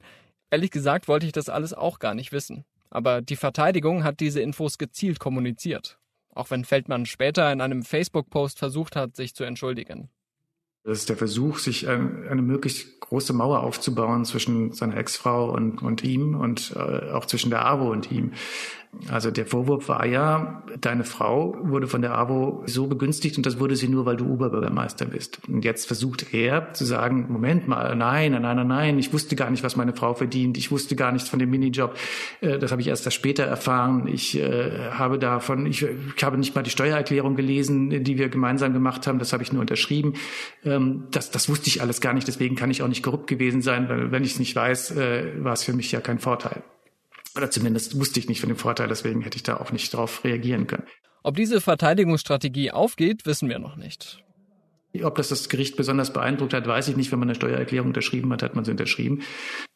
ehrlich 0.51 0.70
gesagt 0.70 1.08
wollte 1.08 1.25
ich 1.25 1.31
das 1.31 1.50
alles 1.50 1.74
auch 1.74 1.98
gar 1.98 2.13
nicht 2.13 2.31
wissen. 2.31 2.65
Aber 2.91 3.24
die 3.24 3.36
Verteidigung 3.36 4.03
hat 4.03 4.20
diese 4.20 4.41
Infos 4.41 4.77
gezielt 4.77 5.20
kommuniziert. 5.20 5.98
Auch 6.36 6.51
wenn 6.51 6.65
Feldmann 6.65 7.08
später 7.08 7.51
in 7.51 7.62
einem 7.62 7.84
Facebook-Post 7.84 8.60
versucht 8.60 8.96
hat, 8.96 9.15
sich 9.15 9.34
zu 9.34 9.43
entschuldigen. 9.43 10.12
Das 10.83 10.97
ist 10.97 11.09
der 11.09 11.17
Versuch, 11.17 11.59
sich 11.59 11.85
ähm, 11.85 12.25
eine 12.29 12.41
möglichst 12.41 13.00
große 13.01 13.33
Mauer 13.33 13.61
aufzubauen 13.61 14.25
zwischen 14.25 14.73
seiner 14.73 14.97
Ex-Frau 14.97 15.51
und, 15.51 15.83
und 15.83 16.03
ihm 16.03 16.35
und 16.35 16.73
äh, 16.75 17.11
auch 17.11 17.25
zwischen 17.25 17.51
der 17.51 17.65
AWO 17.65 17.91
und 17.91 18.11
ihm. 18.11 18.31
Also 19.10 19.31
der 19.31 19.45
Vorwurf 19.45 19.88
war 19.88 20.05
ja, 20.05 20.63
deine 20.79 21.05
Frau 21.05 21.55
wurde 21.62 21.88
von 21.88 22.01
der 22.01 22.17
AWO 22.17 22.63
so 22.65 22.88
begünstigt 22.88 23.38
und 23.38 23.45
das 23.45 23.57
wurde 23.57 23.77
sie 23.77 23.88
nur, 23.88 24.05
weil 24.05 24.17
du 24.17 24.25
Oberbürgermeister 24.25 25.05
bist. 25.05 25.39
Und 25.48 25.63
jetzt 25.63 25.88
versucht 25.88 26.33
er 26.33 26.74
zu 26.74 26.83
sagen, 26.83 27.27
Moment 27.29 27.69
mal, 27.69 27.95
nein, 27.95 28.33
nein, 28.33 28.41
nein, 28.41 28.67
nein, 28.67 29.00
ich 29.00 29.13
wusste 29.13 29.38
gar 29.38 29.50
nicht, 29.50 29.63
was 29.63 29.77
meine 29.77 29.93
Frau 29.93 30.13
verdient. 30.13 30.57
Ich 30.57 30.71
wusste 30.71 30.98
gar 30.98 31.13
nichts 31.13 31.29
von 31.29 31.39
dem 31.39 31.50
Minijob. 31.50 31.98
Äh, 32.41 32.60
das 32.60 32.71
habe 32.71 32.81
ich 32.81 32.88
erst 32.89 33.12
später 33.13 33.43
erfahren. 33.43 34.07
Ich 34.07 34.38
äh, 34.38 34.91
habe 34.91 35.17
davon, 35.17 35.65
ich, 35.65 35.83
ich 35.83 36.24
habe 36.24 36.38
nicht 36.38 36.53
mal 36.53 36.62
die 36.62 36.69
Steuererklärung 36.69 37.36
gelesen, 37.36 38.03
die 38.03 38.17
wir 38.17 38.27
gemeinsam 38.27 38.74
gemacht 38.74 39.07
haben. 39.07 39.19
Das 39.19 39.31
habe 39.31 39.41
ich 39.41 39.53
nur 39.53 39.62
unterschrieben. 39.62 40.13
Ähm, 40.65 41.07
das, 41.12 41.31
das 41.31 41.48
wusste 41.48 41.69
ich 41.69 41.81
alles 41.81 42.01
gar 42.01 42.13
nicht. 42.13 42.27
Deswegen 42.27 42.57
kann 42.57 42.69
ich 42.69 42.83
auch 42.83 42.89
nicht 42.89 43.03
korrupt 43.03 43.27
gewesen 43.27 43.62
sein, 43.62 43.88
weil 43.88 44.12
wenn 44.12 44.25
ich 44.25 44.33
es 44.33 44.39
nicht 44.39 44.55
weiß, 44.55 44.91
äh, 44.98 45.43
war 45.43 45.53
es 45.53 45.63
für 45.63 45.74
mich 45.74 45.93
ja 45.93 46.01
kein 46.01 46.19
Vorteil. 46.19 46.62
Oder 47.35 47.50
zumindest 47.50 48.00
wusste 48.00 48.19
ich 48.19 48.27
nicht 48.27 48.41
von 48.41 48.50
dem 48.50 48.57
Vorteil, 48.57 48.88
deswegen 48.88 49.21
hätte 49.21 49.38
ich 49.38 49.43
da 49.43 49.57
auch 49.57 49.71
nicht 49.71 49.93
darauf 49.93 50.23
reagieren 50.23 50.67
können. 50.67 50.83
Ob 51.23 51.35
diese 51.35 51.61
Verteidigungsstrategie 51.61 52.71
aufgeht, 52.71 53.25
wissen 53.25 53.47
wir 53.47 53.59
noch 53.59 53.75
nicht. 53.75 54.23
Ob 55.03 55.15
das 55.15 55.29
das 55.29 55.47
Gericht 55.47 55.77
besonders 55.77 56.11
beeindruckt 56.11 56.53
hat, 56.53 56.67
weiß 56.67 56.89
ich 56.89 56.97
nicht. 56.97 57.11
Wenn 57.11 57.19
man 57.19 57.29
eine 57.29 57.35
Steuererklärung 57.35 57.89
unterschrieben 57.89 58.31
hat, 58.33 58.43
hat 58.43 58.55
man 58.55 58.65
sie 58.65 58.71
unterschrieben. 58.71 59.21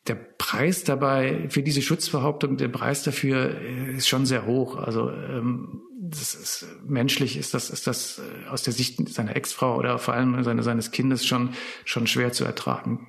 Der 0.07 0.15
Preis 0.15 0.83
dabei 0.83 1.47
für 1.49 1.63
diese 1.63 1.81
Schutzbehauptung, 1.81 2.57
der 2.57 2.67
Preis 2.67 3.03
dafür 3.03 3.55
äh, 3.61 3.95
ist 3.95 4.09
schon 4.09 4.25
sehr 4.25 4.45
hoch. 4.45 4.75
Also 4.75 5.09
ähm, 5.09 5.81
das 5.97 6.35
ist, 6.35 6.67
menschlich 6.85 7.37
ist 7.37 7.53
das, 7.53 7.69
ist 7.69 7.87
das 7.87 8.19
äh, 8.19 8.49
aus 8.49 8.63
der 8.63 8.73
Sicht 8.73 9.07
seiner 9.07 9.35
Ex-Frau 9.35 9.77
oder 9.77 9.99
vor 9.99 10.13
allem 10.13 10.43
seine, 10.43 10.63
seines 10.63 10.91
Kindes 10.91 11.25
schon, 11.25 11.51
schon 11.85 12.07
schwer 12.07 12.33
zu 12.33 12.43
ertragen. 12.43 13.07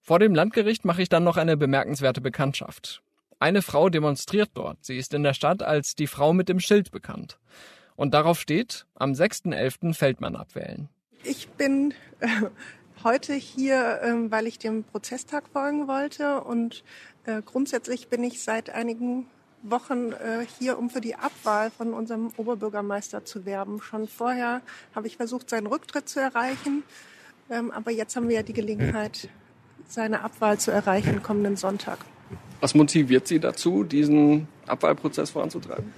Vor 0.00 0.18
dem 0.18 0.34
Landgericht 0.34 0.84
mache 0.84 1.02
ich 1.02 1.08
dann 1.08 1.22
noch 1.22 1.36
eine 1.36 1.56
bemerkenswerte 1.56 2.20
Bekanntschaft. 2.20 3.02
Eine 3.42 3.60
Frau 3.60 3.88
demonstriert 3.88 4.50
dort. 4.54 4.84
Sie 4.84 4.96
ist 4.96 5.12
in 5.14 5.24
der 5.24 5.34
Stadt 5.34 5.64
als 5.64 5.96
die 5.96 6.06
Frau 6.06 6.32
mit 6.32 6.48
dem 6.48 6.60
Schild 6.60 6.92
bekannt. 6.92 7.40
Und 7.96 8.14
darauf 8.14 8.38
steht, 8.38 8.86
am 8.94 9.14
6.11. 9.14 9.94
Feldmann 9.94 10.36
abwählen. 10.36 10.88
Ich 11.24 11.48
bin 11.48 11.92
äh, 12.20 12.28
heute 13.02 13.34
hier, 13.34 14.00
äh, 14.00 14.30
weil 14.30 14.46
ich 14.46 14.60
dem 14.60 14.84
Prozesstag 14.84 15.48
folgen 15.48 15.88
wollte. 15.88 16.40
Und 16.42 16.84
äh, 17.26 17.42
grundsätzlich 17.42 18.06
bin 18.06 18.22
ich 18.22 18.44
seit 18.44 18.70
einigen 18.70 19.26
Wochen 19.64 20.12
äh, 20.12 20.46
hier, 20.60 20.78
um 20.78 20.88
für 20.88 21.00
die 21.00 21.16
Abwahl 21.16 21.72
von 21.72 21.94
unserem 21.94 22.32
Oberbürgermeister 22.36 23.24
zu 23.24 23.44
werben. 23.44 23.82
Schon 23.82 24.06
vorher 24.06 24.62
habe 24.94 25.08
ich 25.08 25.16
versucht, 25.16 25.50
seinen 25.50 25.66
Rücktritt 25.66 26.08
zu 26.08 26.20
erreichen. 26.20 26.84
Ähm, 27.50 27.72
aber 27.72 27.90
jetzt 27.90 28.14
haben 28.14 28.28
wir 28.28 28.36
ja 28.36 28.42
die 28.44 28.52
Gelegenheit, 28.52 29.28
seine 29.88 30.22
Abwahl 30.22 30.58
zu 30.58 30.70
erreichen 30.70 31.24
kommenden 31.24 31.56
Sonntag. 31.56 31.98
Was 32.60 32.74
motiviert 32.74 33.26
Sie 33.26 33.40
dazu, 33.40 33.84
diesen 33.84 34.48
Abwahlprozess 34.66 35.30
voranzutreiben? 35.30 35.92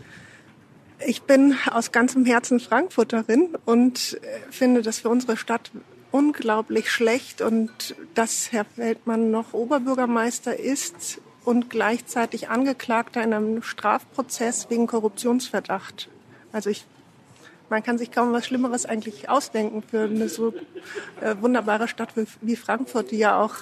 Ich 1.07 1.23
bin 1.23 1.57
aus 1.71 1.93
ganzem 1.93 2.25
Herzen 2.25 2.61
Frankfurterin 2.61 3.57
und 3.65 4.19
äh, 4.23 4.51
finde 4.51 4.83
das 4.83 5.01
für 5.01 5.11
unsere 5.11 5.37
Stadt 5.37 5.71
unglaublich 6.15 6.91
schlecht 6.91 7.43
und 7.43 7.97
dass 8.15 8.53
Herr 8.53 8.65
Feldmann 8.65 9.31
noch 9.31 9.53
Oberbürgermeister 9.53 10.59
ist 10.59 11.21
und 11.45 11.71
gleichzeitig 11.71 12.49
Angeklagter 12.49 13.23
in 13.23 13.35
einem 13.35 13.63
Strafprozess 13.63 14.71
wegen 14.71 14.87
Korruptionsverdacht. 14.87 16.09
Also 16.53 16.71
ich, 16.71 16.87
man 17.69 17.83
kann 17.83 17.99
sich 17.99 18.13
kaum 18.13 18.33
was 18.33 18.47
Schlimmeres 18.47 18.87
eigentlich 18.87 19.29
ausdenken 19.29 19.83
für 19.83 20.05
eine 20.05 20.29
so 20.29 20.55
äh, 21.21 21.35
wunderbare 21.41 21.89
Stadt 21.89 22.17
wie, 22.17 22.27
wie 22.41 22.57
Frankfurt, 22.57 23.11
die 23.11 23.19
ja 23.19 23.41
auch 23.41 23.57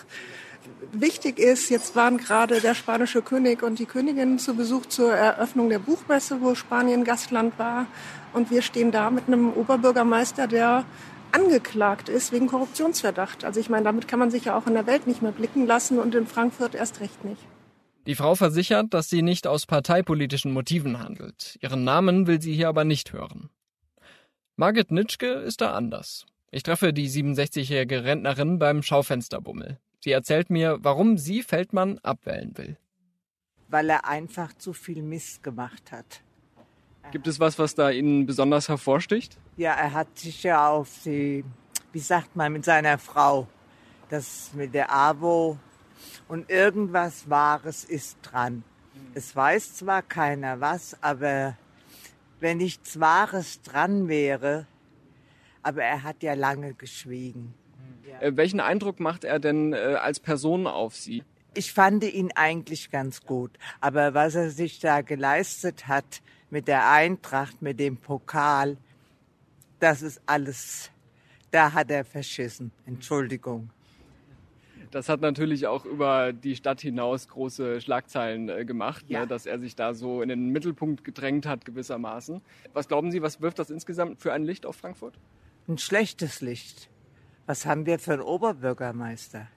wichtig 0.92 1.38
ist, 1.38 1.70
jetzt 1.70 1.96
waren 1.96 2.18
gerade 2.18 2.60
der 2.60 2.74
spanische 2.74 3.22
König 3.22 3.62
und 3.62 3.78
die 3.78 3.86
Königin 3.86 4.38
zu 4.38 4.54
Besuch 4.54 4.86
zur 4.86 5.12
Eröffnung 5.12 5.68
der 5.68 5.78
Buchmesse, 5.78 6.40
wo 6.40 6.54
Spanien 6.54 7.04
Gastland 7.04 7.58
war. 7.58 7.86
Und 8.32 8.50
wir 8.50 8.62
stehen 8.62 8.92
da 8.92 9.10
mit 9.10 9.26
einem 9.26 9.52
Oberbürgermeister, 9.52 10.46
der 10.46 10.84
angeklagt 11.32 12.08
ist 12.08 12.32
wegen 12.32 12.46
Korruptionsverdacht. 12.46 13.44
Also 13.44 13.60
ich 13.60 13.70
meine, 13.70 13.84
damit 13.84 14.08
kann 14.08 14.18
man 14.18 14.30
sich 14.30 14.44
ja 14.44 14.56
auch 14.56 14.66
in 14.66 14.74
der 14.74 14.86
Welt 14.86 15.06
nicht 15.06 15.22
mehr 15.22 15.32
blicken 15.32 15.66
lassen 15.66 15.98
und 15.98 16.14
in 16.14 16.26
Frankfurt 16.26 16.74
erst 16.74 17.00
recht 17.00 17.24
nicht. 17.24 17.42
Die 18.06 18.14
Frau 18.14 18.34
versichert, 18.34 18.92
dass 18.94 19.08
sie 19.08 19.22
nicht 19.22 19.46
aus 19.46 19.66
parteipolitischen 19.66 20.52
Motiven 20.52 20.98
handelt. 20.98 21.56
Ihren 21.60 21.84
Namen 21.84 22.26
will 22.26 22.40
sie 22.40 22.52
hier 22.52 22.68
aber 22.68 22.84
nicht 22.84 23.12
hören. 23.12 23.48
Margit 24.56 24.90
Nitschke 24.90 25.26
ist 25.26 25.60
da 25.60 25.72
anders. 25.72 26.26
Ich 26.50 26.64
treffe 26.64 26.92
die 26.92 27.08
67-jährige 27.08 28.04
Rentnerin 28.04 28.58
beim 28.58 28.82
Schaufensterbummel. 28.82 29.78
Sie 30.02 30.10
erzählt 30.10 30.50
mir, 30.50 30.78
warum 30.82 31.16
sie 31.16 31.44
Feldmann 31.44 31.98
abwählen 32.02 32.56
will. 32.58 32.76
Weil 33.68 33.88
er 33.88 34.08
einfach 34.08 34.52
zu 34.54 34.72
viel 34.72 35.00
Mist 35.00 35.44
gemacht 35.44 35.92
hat. 35.92 36.22
Gibt 37.12 37.28
es 37.28 37.38
was, 37.38 37.56
was 37.58 37.76
da 37.76 37.90
Ihnen 37.90 38.26
besonders 38.26 38.68
hervorsticht? 38.68 39.38
Ja, 39.56 39.74
er 39.74 39.92
hat 39.92 40.18
sich 40.18 40.42
ja 40.42 40.68
auf 40.68 40.88
die, 41.04 41.44
wie 41.92 42.00
sagt 42.00 42.34
man, 42.34 42.52
mit 42.52 42.64
seiner 42.64 42.98
Frau, 42.98 43.46
das 44.08 44.50
mit 44.54 44.74
der 44.74 44.92
AWO 44.92 45.58
und 46.26 46.50
irgendwas 46.50 47.30
Wahres 47.30 47.84
ist 47.84 48.18
dran. 48.22 48.64
Es 49.14 49.36
weiß 49.36 49.76
zwar 49.76 50.02
keiner 50.02 50.60
was, 50.60 51.00
aber 51.00 51.56
wenn 52.40 52.58
nichts 52.58 52.98
Wahres 52.98 53.62
dran 53.62 54.08
wäre, 54.08 54.66
aber 55.62 55.84
er 55.84 56.02
hat 56.02 56.24
ja 56.24 56.34
lange 56.34 56.74
geschwiegen. 56.74 57.54
Äh, 58.20 58.32
welchen 58.36 58.60
Eindruck 58.60 59.00
macht 59.00 59.24
er 59.24 59.38
denn 59.38 59.72
äh, 59.72 59.76
als 60.00 60.20
Person 60.20 60.66
auf 60.66 60.94
Sie? 60.94 61.22
Ich 61.54 61.72
fand 61.72 62.04
ihn 62.04 62.30
eigentlich 62.34 62.90
ganz 62.90 63.22
gut. 63.22 63.50
Aber 63.80 64.14
was 64.14 64.34
er 64.34 64.50
sich 64.50 64.80
da 64.80 65.02
geleistet 65.02 65.86
hat 65.88 66.22
mit 66.50 66.68
der 66.68 66.90
Eintracht, 66.90 67.60
mit 67.60 67.78
dem 67.78 67.96
Pokal, 67.96 68.76
das 69.78 70.02
ist 70.02 70.22
alles, 70.26 70.90
da 71.50 71.72
hat 71.72 71.90
er 71.90 72.04
verschissen. 72.04 72.72
Entschuldigung. 72.86 73.70
Das 74.92 75.08
hat 75.08 75.22
natürlich 75.22 75.66
auch 75.66 75.86
über 75.86 76.34
die 76.34 76.54
Stadt 76.54 76.82
hinaus 76.82 77.26
große 77.28 77.80
Schlagzeilen 77.80 78.50
äh, 78.50 78.64
gemacht, 78.66 79.08
ne, 79.08 79.14
ja. 79.14 79.20
ne, 79.20 79.26
dass 79.26 79.46
er 79.46 79.58
sich 79.58 79.74
da 79.74 79.94
so 79.94 80.20
in 80.20 80.28
den 80.28 80.50
Mittelpunkt 80.50 81.02
gedrängt 81.02 81.46
hat 81.46 81.64
gewissermaßen. 81.64 82.42
Was 82.74 82.88
glauben 82.88 83.10
Sie, 83.10 83.22
was 83.22 83.40
wirft 83.40 83.58
das 83.58 83.70
insgesamt 83.70 84.20
für 84.20 84.34
ein 84.34 84.44
Licht 84.44 84.66
auf 84.66 84.76
Frankfurt? 84.76 85.18
Ein 85.66 85.78
schlechtes 85.78 86.42
Licht. 86.42 86.90
Was 87.46 87.66
haben 87.66 87.86
wir 87.86 87.98
für 87.98 88.12
einen 88.12 88.22
Oberbürgermeister? 88.22 89.48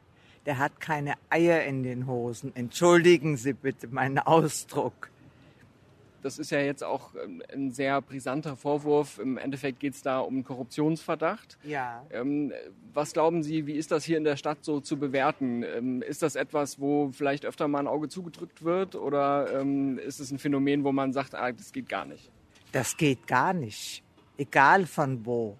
Der 0.45 0.57
hat 0.57 0.79
keine 0.79 1.13
Eier 1.29 1.63
in 1.65 1.83
den 1.83 2.07
Hosen. 2.07 2.55
Entschuldigen 2.55 3.37
Sie 3.37 3.53
bitte 3.53 3.87
meinen 3.87 4.19
Ausdruck. 4.19 5.09
Das 6.23 6.39
ist 6.39 6.49
ja 6.49 6.59
jetzt 6.59 6.83
auch 6.83 7.11
ähm, 7.23 7.43
ein 7.53 7.71
sehr 7.71 8.01
brisanter 8.01 8.55
Vorwurf. 8.55 9.19
Im 9.19 9.37
Endeffekt 9.37 9.79
geht 9.79 9.93
es 9.93 10.01
da 10.01 10.19
um 10.19 10.43
Korruptionsverdacht. 10.43 11.59
Ja. 11.63 12.03
Ähm, 12.09 12.51
was 12.93 13.13
glauben 13.13 13.43
Sie, 13.43 13.67
wie 13.67 13.73
ist 13.73 13.91
das 13.91 14.03
hier 14.03 14.17
in 14.17 14.23
der 14.23 14.35
Stadt 14.35 14.65
so 14.65 14.79
zu 14.79 14.97
bewerten? 14.97 15.61
Ähm, 15.61 16.01
ist 16.01 16.23
das 16.23 16.35
etwas, 16.35 16.79
wo 16.79 17.11
vielleicht 17.11 17.45
öfter 17.45 17.67
mal 17.67 17.79
ein 17.79 17.87
Auge 17.87 18.09
zugedrückt 18.09 18.63
wird? 18.63 18.95
Oder 18.95 19.63
ist 20.03 20.19
es 20.19 20.31
ein 20.31 20.39
Phänomen, 20.39 20.83
wo 20.83 20.91
man 20.91 21.13
sagt, 21.13 21.35
ah, 21.35 21.51
das 21.51 21.71
geht 21.71 21.89
gar 21.89 22.05
nicht? 22.05 22.31
Das 22.71 22.97
geht 22.97 23.27
gar 23.27 23.53
nicht. 23.53 24.03
Egal 24.37 24.87
von 24.87 25.25
wo. 25.27 25.57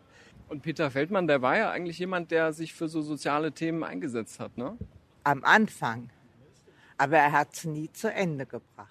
Und 0.48 0.62
Peter 0.62 0.92
Feldmann, 0.92 1.28
der 1.28 1.42
war 1.42 1.58
ja 1.58 1.72
eigentlich 1.72 1.98
jemand, 2.00 2.32
der 2.32 2.54
sich 2.54 2.74
für 2.74 2.88
so 2.88 3.02
soziale 3.02 3.52
Themen 3.52 3.84
eingesetzt 3.84 4.40
hat, 4.40 4.58
ne? 4.58 4.78
Am 5.24 5.44
Anfang. 5.44 6.10
Aber 6.98 7.18
er 7.18 7.32
hat 7.32 7.54
es 7.54 7.66
nie 7.66 7.92
zu 7.92 8.12
Ende 8.12 8.46
gebracht. 8.46 8.90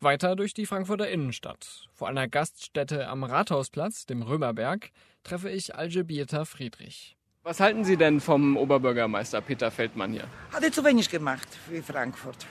Weiter 0.00 0.36
durch 0.36 0.54
die 0.54 0.66
Frankfurter 0.66 1.08
Innenstadt. 1.08 1.88
Vor 1.92 2.08
einer 2.08 2.28
Gaststätte 2.28 3.08
am 3.08 3.24
Rathausplatz, 3.24 4.06
dem 4.06 4.22
Römerberg, 4.22 4.90
treffe 5.24 5.50
ich 5.50 5.74
Algebierta 5.74 6.44
Friedrich. 6.44 7.16
Was 7.42 7.60
halten 7.60 7.84
Sie 7.84 7.96
denn 7.96 8.20
vom 8.20 8.56
Oberbürgermeister 8.56 9.40
Peter 9.40 9.70
Feldmann 9.70 10.12
hier? 10.12 10.28
Hat 10.52 10.62
er 10.62 10.70
zu 10.70 10.84
wenig 10.84 11.08
gemacht 11.08 11.48
für 11.66 11.82
Frankfurt. 11.82 12.46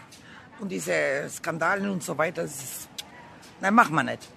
Und 0.60 0.72
diese 0.72 0.93
Skandale 1.30 1.91
und 1.91 2.04
so 2.04 2.17
weiter, 2.17 2.41
das 2.41 2.63
ist, 2.63 2.89
nein, 3.62 3.76
machen 3.76 3.96
wir 3.96 4.04
nicht. 4.04 4.28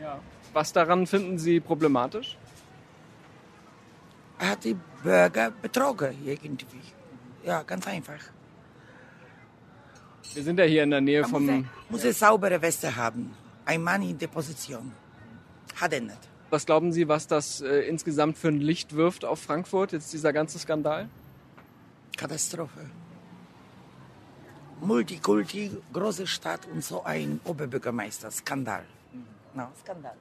Ja. 0.00 0.20
Was 0.52 0.72
daran 0.72 1.06
finden 1.06 1.38
Sie 1.38 1.58
problematisch? 1.58 2.36
Er 4.38 4.50
hat 4.50 4.64
die 4.64 4.76
Bürger 5.02 5.50
betrogen 5.50 6.16
irgendwie. 6.24 6.80
Ja, 7.44 7.62
ganz 7.62 7.86
einfach. 7.86 8.20
Wir 10.32 10.42
sind 10.42 10.58
ja 10.58 10.64
hier 10.64 10.82
in 10.82 10.90
der 10.90 11.00
Nähe 11.00 11.20
er 11.20 11.28
vom... 11.28 11.46
Muss 11.46 11.54
er, 11.54 11.64
muss 11.90 12.04
er 12.04 12.12
saubere 12.12 12.60
Weste 12.60 12.94
haben. 12.96 13.34
Ein 13.64 13.82
Mann 13.82 14.02
in 14.02 14.18
der 14.18 14.26
Position. 14.26 14.92
Hat 15.76 15.92
er 15.92 16.00
nicht. 16.00 16.18
Was 16.50 16.66
glauben 16.66 16.92
Sie, 16.92 17.08
was 17.08 17.26
das 17.26 17.60
äh, 17.60 17.80
insgesamt 17.80 18.38
für 18.38 18.48
ein 18.48 18.60
Licht 18.60 18.94
wirft 18.94 19.24
auf 19.24 19.40
Frankfurt, 19.40 19.92
jetzt 19.92 20.12
dieser 20.12 20.32
ganze 20.32 20.58
Skandal? 20.58 21.08
Katastrophe. 22.16 22.90
Multikulti, 24.80 25.70
große 25.92 26.26
Stadt 26.26 26.60
und 26.72 26.84
so 26.84 27.02
ein 27.04 27.40
Oberbürgermeister. 27.44 28.30
Skandal. 28.30 28.84
No, 29.54 29.68
Skandal. 29.80 30.16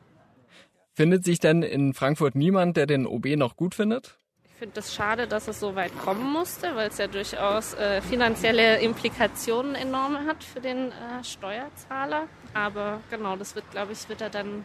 Findet 0.95 1.25
sich 1.25 1.39
denn 1.39 1.63
in 1.63 1.95
Frankfurt 1.95 2.35
niemand, 2.35 2.77
der 2.77 2.85
den 2.85 3.07
OB 3.07 3.35
noch 3.35 3.55
gut 3.55 3.73
findet? 3.73 4.19
Ich 4.45 4.51
finde 4.59 4.79
es 4.79 4.85
das 4.85 4.95
schade, 4.95 5.27
dass 5.27 5.47
es 5.47 5.59
so 5.59 5.75
weit 5.75 5.91
kommen 5.97 6.31
musste, 6.31 6.75
weil 6.75 6.89
es 6.89 6.99
ja 6.99 7.07
durchaus 7.07 7.73
äh, 7.73 7.99
finanzielle 8.01 8.79
Implikationen 8.79 9.73
enorme 9.73 10.25
hat 10.27 10.43
für 10.43 10.61
den 10.61 10.91
äh, 10.91 11.23
Steuerzahler. 11.23 12.27
Aber 12.53 13.01
genau, 13.09 13.35
das 13.35 13.55
wird, 13.55 13.69
glaube 13.71 13.93
ich, 13.93 14.07
wird 14.07 14.21
er 14.21 14.29
dann 14.29 14.63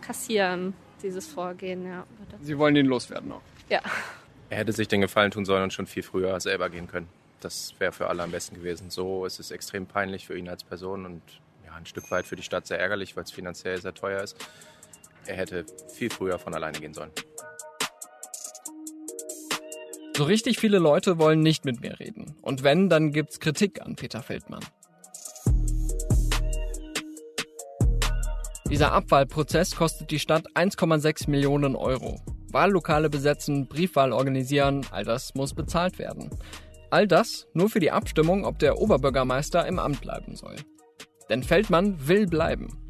kassieren, 0.00 0.74
dieses 1.00 1.28
Vorgehen. 1.28 1.86
Ja. 1.86 2.04
Sie 2.40 2.58
wollen 2.58 2.74
ihn 2.74 2.86
loswerden 2.86 3.28
noch? 3.28 3.42
Ja. 3.68 3.80
Er 4.50 4.58
hätte 4.58 4.72
sich 4.72 4.88
den 4.88 5.00
Gefallen 5.00 5.30
tun 5.30 5.44
sollen 5.44 5.62
und 5.62 5.72
schon 5.72 5.86
viel 5.86 6.02
früher 6.02 6.40
selber 6.40 6.68
gehen 6.70 6.88
können. 6.88 7.08
Das 7.40 7.72
wäre 7.78 7.92
für 7.92 8.08
alle 8.08 8.24
am 8.24 8.32
besten 8.32 8.56
gewesen. 8.56 8.90
So 8.90 9.24
ist 9.26 9.38
es 9.38 9.52
extrem 9.52 9.86
peinlich 9.86 10.26
für 10.26 10.36
ihn 10.36 10.48
als 10.48 10.64
Person 10.64 11.06
und 11.06 11.22
ja, 11.64 11.72
ein 11.74 11.86
Stück 11.86 12.10
weit 12.10 12.26
für 12.26 12.34
die 12.36 12.42
Stadt 12.42 12.66
sehr 12.66 12.80
ärgerlich, 12.80 13.16
weil 13.16 13.22
es 13.22 13.30
finanziell 13.30 13.80
sehr 13.80 13.94
teuer 13.94 14.22
ist. 14.22 14.36
Er 15.26 15.36
hätte 15.36 15.64
viel 15.94 16.10
früher 16.10 16.38
von 16.38 16.54
alleine 16.54 16.78
gehen 16.80 16.94
sollen. 16.94 17.12
So 20.16 20.24
richtig 20.24 20.58
viele 20.58 20.78
Leute 20.78 21.18
wollen 21.18 21.40
nicht 21.40 21.64
mit 21.64 21.80
mir 21.80 21.98
reden. 21.98 22.36
Und 22.42 22.62
wenn, 22.62 22.88
dann 22.88 23.12
gibt's 23.12 23.40
Kritik 23.40 23.80
an 23.80 23.96
Peter 23.96 24.22
Feldmann. 24.22 24.64
Dieser 28.68 28.92
Abwahlprozess 28.92 29.76
kostet 29.76 30.10
die 30.10 30.18
Stadt 30.18 30.46
1,6 30.54 31.30
Millionen 31.30 31.76
Euro. 31.76 32.20
Wahllokale 32.50 33.10
besetzen, 33.10 33.68
Briefwahl 33.68 34.12
organisieren, 34.12 34.86
all 34.90 35.04
das 35.04 35.34
muss 35.34 35.54
bezahlt 35.54 35.98
werden. 35.98 36.30
All 36.90 37.06
das 37.06 37.46
nur 37.54 37.70
für 37.70 37.80
die 37.80 37.90
Abstimmung, 37.90 38.44
ob 38.44 38.58
der 38.58 38.78
Oberbürgermeister 38.78 39.66
im 39.66 39.78
Amt 39.78 40.02
bleiben 40.02 40.36
soll. 40.36 40.56
Denn 41.30 41.42
Feldmann 41.42 42.06
will 42.06 42.26
bleiben. 42.26 42.81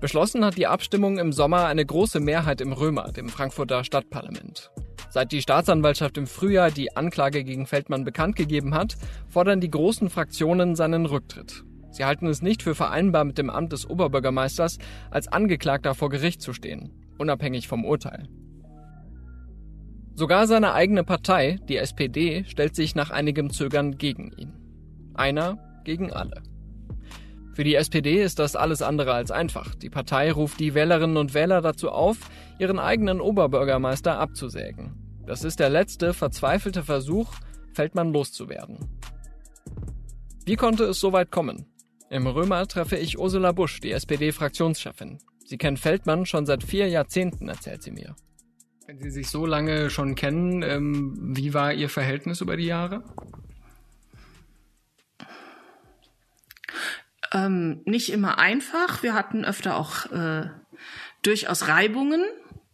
Beschlossen 0.00 0.44
hat 0.44 0.58
die 0.58 0.66
Abstimmung 0.66 1.18
im 1.18 1.32
Sommer 1.32 1.66
eine 1.66 1.84
große 1.84 2.20
Mehrheit 2.20 2.60
im 2.60 2.72
Römer, 2.72 3.12
dem 3.12 3.30
Frankfurter 3.30 3.82
Stadtparlament. 3.82 4.70
Seit 5.08 5.32
die 5.32 5.40
Staatsanwaltschaft 5.40 6.18
im 6.18 6.26
Frühjahr 6.26 6.70
die 6.70 6.94
Anklage 6.94 7.44
gegen 7.44 7.66
Feldmann 7.66 8.04
bekannt 8.04 8.36
gegeben 8.36 8.74
hat, 8.74 8.96
fordern 9.28 9.60
die 9.60 9.70
großen 9.70 10.10
Fraktionen 10.10 10.76
seinen 10.76 11.06
Rücktritt. 11.06 11.64
Sie 11.90 12.04
halten 12.04 12.26
es 12.26 12.42
nicht 12.42 12.62
für 12.62 12.74
vereinbar 12.74 13.24
mit 13.24 13.38
dem 13.38 13.48
Amt 13.48 13.72
des 13.72 13.88
Oberbürgermeisters, 13.88 14.76
als 15.10 15.28
Angeklagter 15.28 15.94
vor 15.94 16.10
Gericht 16.10 16.42
zu 16.42 16.52
stehen, 16.52 16.92
unabhängig 17.16 17.66
vom 17.66 17.86
Urteil. 17.86 18.28
Sogar 20.14 20.46
seine 20.46 20.74
eigene 20.74 21.04
Partei, 21.04 21.56
die 21.70 21.78
SPD, 21.78 22.44
stellt 22.46 22.74
sich 22.74 22.94
nach 22.94 23.10
einigem 23.10 23.48
Zögern 23.48 23.96
gegen 23.96 24.30
ihn. 24.36 24.52
Einer 25.14 25.56
gegen 25.84 26.12
alle. 26.12 26.42
Für 27.56 27.64
die 27.64 27.74
SPD 27.74 28.22
ist 28.22 28.38
das 28.38 28.54
alles 28.54 28.82
andere 28.82 29.14
als 29.14 29.30
einfach. 29.30 29.74
Die 29.76 29.88
Partei 29.88 30.30
ruft 30.30 30.60
die 30.60 30.74
Wählerinnen 30.74 31.16
und 31.16 31.32
Wähler 31.32 31.62
dazu 31.62 31.88
auf, 31.88 32.18
ihren 32.58 32.78
eigenen 32.78 33.18
Oberbürgermeister 33.18 34.18
abzusägen. 34.18 34.92
Das 35.24 35.42
ist 35.42 35.58
der 35.58 35.70
letzte 35.70 36.12
verzweifelte 36.12 36.82
Versuch, 36.82 37.32
Feldmann 37.72 38.12
loszuwerden. 38.12 39.00
Wie 40.44 40.56
konnte 40.56 40.84
es 40.84 41.00
so 41.00 41.14
weit 41.14 41.30
kommen? 41.30 41.64
Im 42.10 42.26
Römer 42.26 42.66
treffe 42.66 42.98
ich 42.98 43.18
Ursula 43.18 43.52
Busch, 43.52 43.80
die 43.80 43.92
SPD-Fraktionschefin. 43.92 45.16
Sie 45.46 45.56
kennt 45.56 45.78
Feldmann 45.78 46.26
schon 46.26 46.44
seit 46.44 46.62
vier 46.62 46.88
Jahrzehnten, 46.90 47.48
erzählt 47.48 47.82
sie 47.82 47.90
mir. 47.90 48.14
Wenn 48.86 48.98
Sie 48.98 49.10
sich 49.10 49.30
so 49.30 49.46
lange 49.46 49.88
schon 49.88 50.14
kennen, 50.14 50.62
ähm, 50.62 51.34
wie 51.34 51.54
war 51.54 51.72
Ihr 51.72 51.88
Verhältnis 51.88 52.42
über 52.42 52.58
die 52.58 52.66
Jahre? 52.66 53.02
Ähm, 57.36 57.82
nicht 57.84 58.10
immer 58.10 58.38
einfach. 58.38 59.02
Wir 59.02 59.12
hatten 59.12 59.44
öfter 59.44 59.76
auch 59.76 60.06
äh, 60.10 60.48
durchaus 61.22 61.68
Reibungen. 61.68 62.24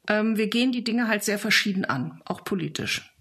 Ähm, 0.09 0.37
wir 0.37 0.47
gehen 0.47 0.71
die 0.71 0.85
Dinge 0.85 1.09
halt 1.09 1.25
sehr 1.25 1.39
verschieden 1.39 1.85
an, 1.85 2.23
auch 2.25 2.45
politisch. 2.45 3.13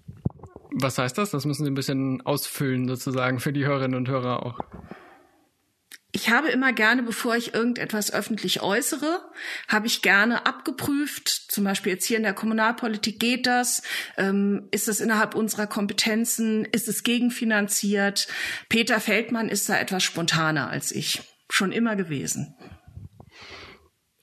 Was 0.72 1.00
heißt 1.00 1.18
das? 1.18 1.32
Das 1.32 1.46
müssen 1.46 1.66
Sie 1.66 1.72
ein 1.72 1.76
bisschen 1.76 2.22
ausfüllen, 2.22 2.88
sozusagen, 2.88 3.40
für 3.40 3.52
die 3.52 3.66
Hörerinnen 3.66 3.98
und 3.98 4.08
Hörer 4.08 4.46
auch. 4.46 4.60
Ich 6.14 6.30
habe 6.30 6.50
immer 6.50 6.74
gerne, 6.74 7.04
bevor 7.04 7.38
ich 7.38 7.54
irgendetwas 7.54 8.14
öffentlich 8.14 8.62
äußere, 8.62 9.22
habe 9.70 9.88
ich 9.88 10.02
gerne 10.02 10.46
abgeprüft, 10.46 11.30
zum 11.30 11.64
Beispiel 11.64 11.94
jetzt 11.94 12.06
hier 12.06 12.18
in 12.18 12.24
der 12.24 12.34
Kommunalpolitik 12.34 13.18
geht 13.20 13.48
das, 13.48 13.82
ähm, 14.18 14.68
ist 14.72 14.90
es 14.90 15.00
innerhalb 15.00 15.36
unserer 15.36 15.68
Kompetenzen, 15.68 16.66
ist 16.66 16.90
es 16.90 17.04
gegenfinanziert. 17.04 18.28
Peter 18.68 19.00
Feldmann 19.00 19.48
ist 19.48 19.70
da 19.70 19.80
etwas 19.80 20.04
spontaner 20.04 20.70
als 20.70 20.92
ich, 20.92 21.22
schon 21.54 21.72
immer 21.72 21.96
gewesen. 21.96 22.56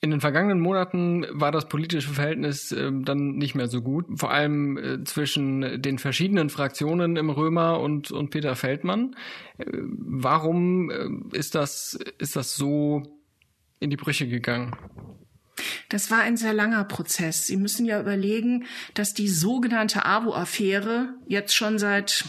In 0.01 0.11
den 0.11 0.21
vergangenen 0.21 0.61
Monaten 0.61 1.25
war 1.31 1.51
das 1.51 1.67
politische 1.67 2.11
Verhältnis 2.11 2.71
äh, 2.71 2.89
dann 3.03 3.35
nicht 3.35 3.53
mehr 3.53 3.67
so 3.67 3.81
gut, 3.81 4.05
vor 4.17 4.31
allem 4.31 4.77
äh, 4.77 5.03
zwischen 5.03 5.81
den 5.81 5.97
verschiedenen 5.97 6.49
Fraktionen 6.49 7.17
im 7.17 7.29
Römer 7.29 7.81
und, 7.81 8.09
und 8.09 8.29
Peter 8.29 8.55
Feldmann. 8.55 9.15
Äh, 9.57 9.65
warum 9.73 10.89
äh, 10.89 11.37
ist, 11.37 11.53
das, 11.53 11.99
ist 12.17 12.37
das 12.37 12.55
so 12.55 13.03
in 13.81 13.89
die 13.89 13.97
Brüche 13.97 14.27
gegangen? 14.29 14.73
Das 15.89 16.11
war 16.11 16.19
ein 16.19 16.37
sehr 16.37 16.53
langer 16.53 16.83
Prozess. 16.83 17.47
Sie 17.47 17.57
müssen 17.57 17.85
ja 17.85 17.99
überlegen, 17.99 18.65
dass 18.93 19.13
die 19.13 19.27
sogenannte 19.27 20.05
AWO-Affäre 20.05 21.13
jetzt 21.27 21.55
schon 21.55 21.79
seit 21.79 22.25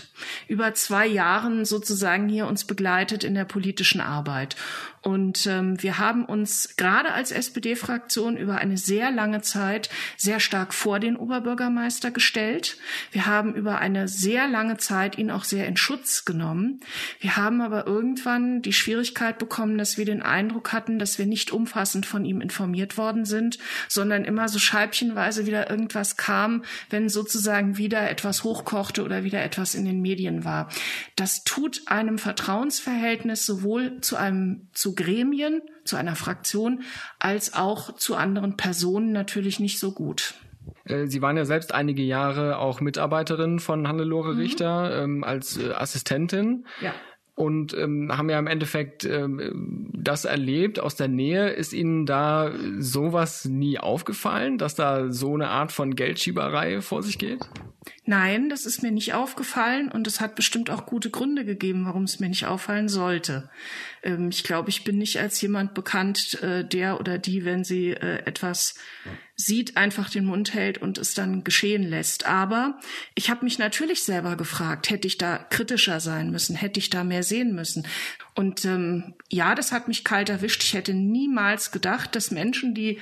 über 0.48 0.74
zwei 0.74 1.06
Jahren 1.06 1.64
sozusagen 1.64 2.28
hier 2.28 2.46
uns 2.46 2.64
begleitet 2.64 3.24
in 3.24 3.34
der 3.34 3.44
politischen 3.44 4.00
Arbeit. 4.00 4.56
Und 5.02 5.46
ähm, 5.46 5.82
wir 5.82 5.98
haben 5.98 6.26
uns 6.26 6.76
gerade 6.76 7.12
als 7.12 7.32
SPD-Fraktion 7.32 8.36
über 8.36 8.56
eine 8.56 8.76
sehr 8.76 9.10
lange 9.10 9.40
Zeit 9.40 9.88
sehr 10.18 10.40
stark 10.40 10.74
vor 10.74 11.00
den 11.00 11.16
Oberbürgermeister 11.16 12.10
gestellt. 12.10 12.76
Wir 13.10 13.24
haben 13.24 13.54
über 13.54 13.78
eine 13.78 14.08
sehr 14.08 14.46
lange 14.46 14.76
Zeit 14.76 15.16
ihn 15.16 15.30
auch 15.30 15.44
sehr 15.44 15.66
in 15.66 15.78
Schutz 15.78 16.26
genommen. 16.26 16.80
Wir 17.18 17.36
haben 17.36 17.62
aber 17.62 17.86
irgendwann 17.86 18.60
die 18.60 18.74
Schwierigkeit 18.74 19.38
bekommen, 19.38 19.78
dass 19.78 19.96
wir 19.96 20.04
den 20.04 20.20
Eindruck 20.20 20.72
hatten, 20.74 20.98
dass 20.98 21.18
wir 21.18 21.26
nicht 21.26 21.50
umfassend 21.50 22.04
von 22.04 22.26
ihm 22.26 22.42
informiert 22.42 22.98
worden 22.98 23.19
sind, 23.24 23.58
sondern 23.88 24.24
immer 24.24 24.48
so 24.48 24.58
scheibchenweise 24.58 25.46
wieder 25.46 25.70
irgendwas 25.70 26.18
kam, 26.18 26.64
wenn 26.90 27.08
sozusagen 27.08 27.78
wieder 27.78 28.10
etwas 28.10 28.44
hochkochte 28.44 29.02
oder 29.02 29.24
wieder 29.24 29.42
etwas 29.42 29.74
in 29.74 29.86
den 29.86 30.02
Medien 30.02 30.44
war. 30.44 30.68
Das 31.16 31.44
tut 31.44 31.82
einem 31.86 32.18
Vertrauensverhältnis 32.18 33.46
sowohl 33.46 34.00
zu 34.00 34.16
einem 34.16 34.68
zu 34.72 34.90
zu 34.90 34.94
Gremien, 34.94 35.62
zu 35.84 35.96
einer 35.96 36.16
Fraktion, 36.16 36.82
als 37.18 37.54
auch 37.54 37.94
zu 37.94 38.16
anderen 38.16 38.56
Personen 38.56 39.12
natürlich 39.12 39.60
nicht 39.60 39.78
so 39.78 39.92
gut. 39.92 40.34
Äh, 40.84 41.06
Sie 41.06 41.22
waren 41.22 41.36
ja 41.36 41.44
selbst 41.44 41.72
einige 41.72 42.02
Jahre 42.02 42.58
auch 42.58 42.80
Mitarbeiterin 42.80 43.60
von 43.60 43.86
Hannelore 43.86 44.34
mhm. 44.34 44.40
Richter 44.40 45.02
ähm, 45.02 45.24
als 45.24 45.56
äh, 45.56 45.72
Assistentin. 45.72 46.66
Ja 46.80 46.92
und 47.34 47.76
ähm, 47.76 48.16
haben 48.16 48.28
ja 48.28 48.38
im 48.38 48.46
Endeffekt 48.46 49.04
ähm, 49.04 49.90
das 49.94 50.24
erlebt 50.24 50.80
aus 50.80 50.96
der 50.96 51.08
Nähe. 51.08 51.50
Ist 51.50 51.72
Ihnen 51.72 52.06
da 52.06 52.52
sowas 52.78 53.44
nie 53.44 53.78
aufgefallen, 53.78 54.58
dass 54.58 54.74
da 54.74 55.10
so 55.10 55.34
eine 55.34 55.48
Art 55.48 55.72
von 55.72 55.94
Geldschieberei 55.94 56.80
vor 56.80 57.02
sich 57.02 57.18
geht? 57.18 57.48
Nein, 58.04 58.50
das 58.50 58.66
ist 58.66 58.82
mir 58.82 58.90
nicht 58.90 59.14
aufgefallen 59.14 59.90
und 59.90 60.06
es 60.06 60.20
hat 60.20 60.34
bestimmt 60.34 60.68
auch 60.68 60.84
gute 60.84 61.08
Gründe 61.08 61.46
gegeben, 61.46 61.86
warum 61.86 62.04
es 62.04 62.20
mir 62.20 62.28
nicht 62.28 62.44
auffallen 62.44 62.88
sollte. 62.90 63.48
Ähm, 64.02 64.28
ich 64.28 64.44
glaube, 64.44 64.68
ich 64.68 64.84
bin 64.84 64.98
nicht 64.98 65.18
als 65.18 65.40
jemand 65.40 65.72
bekannt, 65.72 66.42
äh, 66.42 66.64
der 66.64 67.00
oder 67.00 67.18
die, 67.18 67.44
wenn 67.44 67.64
sie 67.64 67.90
äh, 67.90 68.18
etwas 68.26 68.74
sieht, 69.34 69.78
einfach 69.78 70.10
den 70.10 70.26
Mund 70.26 70.52
hält 70.52 70.78
und 70.78 70.98
es 70.98 71.14
dann 71.14 71.42
geschehen 71.42 71.82
lässt. 71.82 72.26
Aber 72.26 72.78
ich 73.14 73.30
habe 73.30 73.44
mich 73.44 73.58
natürlich 73.58 74.02
selber 74.02 74.36
gefragt, 74.36 74.90
hätte 74.90 75.08
ich 75.08 75.16
da 75.16 75.38
kritischer 75.38 76.00
sein 76.00 76.30
müssen, 76.30 76.56
hätte 76.56 76.80
ich 76.80 76.90
da 76.90 77.02
mehr 77.02 77.22
sehen 77.22 77.54
müssen. 77.54 77.86
Und 78.34 78.64
ähm, 78.66 79.14
ja, 79.30 79.54
das 79.54 79.72
hat 79.72 79.88
mich 79.88 80.04
kalt 80.04 80.28
erwischt. 80.28 80.62
Ich 80.62 80.74
hätte 80.74 80.92
niemals 80.92 81.70
gedacht, 81.70 82.14
dass 82.14 82.30
Menschen, 82.30 82.74
die 82.74 83.00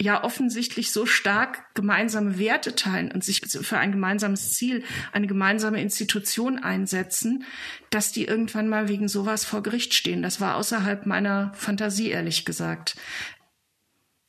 ja 0.00 0.24
offensichtlich 0.24 0.92
so 0.92 1.04
stark 1.04 1.74
gemeinsame 1.74 2.38
Werte 2.38 2.74
teilen 2.74 3.12
und 3.12 3.22
sich 3.22 3.40
für 3.40 3.78
ein 3.78 3.92
gemeinsames 3.92 4.54
Ziel, 4.54 4.82
eine 5.12 5.26
gemeinsame 5.26 5.80
Institution 5.80 6.58
einsetzen, 6.58 7.44
dass 7.90 8.10
die 8.10 8.24
irgendwann 8.24 8.68
mal 8.68 8.88
wegen 8.88 9.08
sowas 9.08 9.44
vor 9.44 9.62
Gericht 9.62 9.92
stehen. 9.94 10.22
Das 10.22 10.40
war 10.40 10.56
außerhalb 10.56 11.04
meiner 11.04 11.52
Fantasie, 11.54 12.08
ehrlich 12.08 12.44
gesagt. 12.44 12.96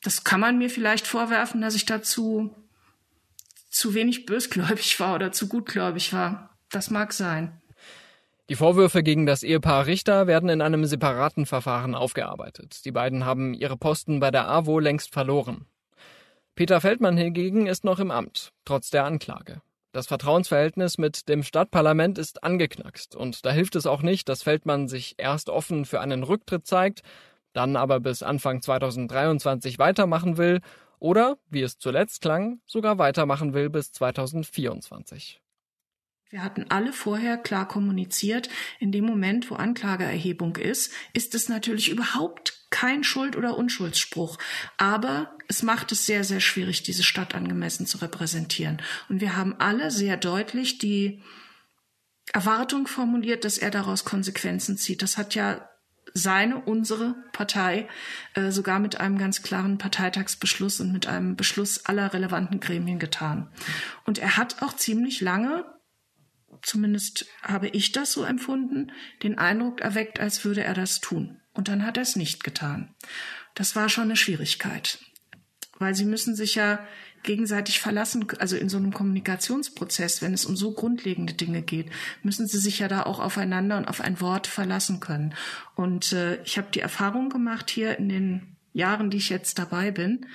Das 0.04 0.24
kann 0.24 0.40
man 0.40 0.58
mir 0.58 0.70
vielleicht 0.70 1.08
vorwerfen, 1.08 1.62
dass 1.62 1.76
ich 1.76 1.86
dazu 1.86 2.56
zu 3.70 3.94
wenig 3.94 4.26
bösgläubig 4.26 5.00
war 5.00 5.16
oder 5.16 5.32
zu 5.32 5.48
gutgläubig 5.48 6.12
war. 6.12 6.58
Das 6.70 6.90
mag 6.90 7.14
sein. 7.14 7.61
Die 8.50 8.56
Vorwürfe 8.56 9.04
gegen 9.04 9.26
das 9.26 9.44
Ehepaar 9.44 9.86
Richter 9.86 10.28
werden 10.28 10.50
in 10.50 10.62
einem 10.62 10.86
separaten 10.86 11.46
Verfahren 11.46 11.96
aufgearbeitet. 11.96 12.84
Die 12.86 12.92
beiden 12.92 13.26
haben 13.26 13.54
ihre 13.54 13.78
Posten 13.78 14.20
bei 14.20 14.32
der 14.32 14.50
AWO 14.50 14.80
längst 14.80 15.14
verloren. 15.14 15.66
Peter 16.56 16.82
Feldmann 16.82 17.18
hingegen 17.18 17.68
ist 17.68 17.86
noch 17.86 18.00
im 18.00 18.12
Amt, 18.12 18.52
trotz 18.66 18.90
der 18.90 19.06
Anklage. 19.06 19.62
Das 19.94 20.08
Vertrauensverhältnis 20.08 20.98
mit 20.98 21.28
dem 21.28 21.44
Stadtparlament 21.44 22.18
ist 22.18 22.44
angeknackst 22.44 23.16
und 23.16 23.46
da 23.46 23.52
hilft 23.52 23.76
es 23.76 23.86
auch 23.86 24.02
nicht, 24.02 24.30
dass 24.30 24.44
Feldmann 24.44 24.88
sich 24.88 25.16
erst 25.18 25.50
offen 25.50 25.86
für 25.86 26.00
einen 26.00 26.24
Rücktritt 26.24 26.66
zeigt, 26.66 27.02
dann 27.54 27.76
aber 27.76 28.00
bis 28.00 28.24
Anfang 28.24 28.62
2023 28.62 29.80
weitermachen 29.80 30.38
will 30.38 30.62
oder, 31.00 31.38
wie 31.50 31.62
es 31.62 31.78
zuletzt 31.78 32.22
klang, 32.22 32.62
sogar 32.66 32.98
weitermachen 33.00 33.54
will 33.54 33.70
bis 33.70 33.92
2024. 33.92 35.42
Wir 36.32 36.46
hatten 36.46 36.66
alle 36.70 36.94
vorher 36.94 37.38
klar 37.38 37.68
kommuniziert, 37.68 38.48
in 38.80 38.94
dem 38.94 39.04
Moment, 39.06 39.52
wo 39.52 39.56
Anklageerhebung 39.56 40.56
ist, 40.56 40.94
ist 41.12 41.36
es 41.36 41.50
natürlich 41.50 41.90
überhaupt 41.90 42.68
kein 42.70 43.04
Schuld- 43.04 43.36
oder 43.36 43.58
Unschuldsspruch. 43.58 44.38
Aber 44.78 45.36
es 45.50 45.62
macht 45.62 45.92
es 45.92 46.06
sehr, 46.06 46.24
sehr 46.24 46.40
schwierig, 46.40 46.84
diese 46.84 47.04
Stadt 47.04 47.36
angemessen 47.36 47.86
zu 47.86 47.98
repräsentieren. 47.98 48.82
Und 49.10 49.20
wir 49.20 49.36
haben 49.36 49.56
alle 49.60 49.92
sehr 49.92 50.16
deutlich 50.16 50.78
die 50.78 51.22
Erwartung 52.32 52.88
formuliert, 52.88 53.44
dass 53.44 53.58
er 53.58 53.70
daraus 53.70 54.06
Konsequenzen 54.06 54.78
zieht. 54.78 55.02
Das 55.02 55.18
hat 55.18 55.36
ja 55.36 55.68
seine, 56.14 56.62
unsere 56.62 57.14
Partei 57.34 57.90
äh, 58.36 58.52
sogar 58.52 58.80
mit 58.80 59.02
einem 59.02 59.18
ganz 59.18 59.44
klaren 59.44 59.78
Parteitagsbeschluss 59.78 60.80
und 60.80 60.94
mit 60.94 61.08
einem 61.08 61.36
Beschluss 61.36 61.86
aller 61.88 62.14
relevanten 62.14 62.62
Gremien 62.62 63.00
getan. 63.00 63.50
Und 64.06 64.18
er 64.18 64.38
hat 64.38 64.62
auch 64.62 64.78
ziemlich 64.78 65.20
lange 65.20 65.66
zumindest 66.62 67.26
habe 67.42 67.68
ich 67.68 67.92
das 67.92 68.14
so 68.14 68.24
empfunden, 68.24 68.92
den 69.24 69.38
Eindruck 69.38 69.82
erweckt, 69.82 70.20
als 70.20 70.46
würde 70.46 70.64
er 70.64 70.74
das 70.74 71.02
tun. 71.02 71.40
Und 71.54 71.68
dann 71.68 71.86
hat 71.86 71.98
er 71.98 72.04
es 72.04 72.16
nicht 72.16 72.44
getan. 72.44 72.94
Das 73.56 73.76
war 73.76 73.90
schon 73.90 74.06
eine 74.06 74.16
Schwierigkeit, 74.16 75.00
weil 75.80 75.96
sie 75.96 76.06
müssen 76.06 76.36
sich 76.36 76.56
ja 76.56 76.86
gegenseitig 77.24 77.80
verlassen, 77.80 78.26
also 78.40 78.56
in 78.56 78.70
so 78.70 78.78
einem 78.78 78.94
Kommunikationsprozess, 78.94 80.22
wenn 80.22 80.34
es 80.34 80.46
um 80.46 80.56
so 80.56 80.74
grundlegende 80.74 81.34
Dinge 81.34 81.62
geht, 81.62 81.92
müssen 82.24 82.48
sie 82.48 82.58
sich 82.58 82.80
ja 82.80 82.88
da 82.88 83.04
auch 83.04 83.20
aufeinander 83.20 83.78
und 83.78 83.88
auf 83.88 84.02
ein 84.02 84.20
Wort 84.22 84.48
verlassen 84.48 85.00
können. 85.00 85.36
Und 85.76 86.14
äh, 86.14 86.42
ich 86.44 86.58
habe 86.58 86.70
die 86.74 86.80
Erfahrung 86.80 87.30
gemacht 87.30 87.70
hier 87.70 88.00
in 88.00 88.10
den 88.10 88.56
Jahren, 88.74 89.10
die 89.10 89.18
ich 89.18 89.30
jetzt 89.30 89.60
dabei 89.60 89.92
bin, 89.92 90.26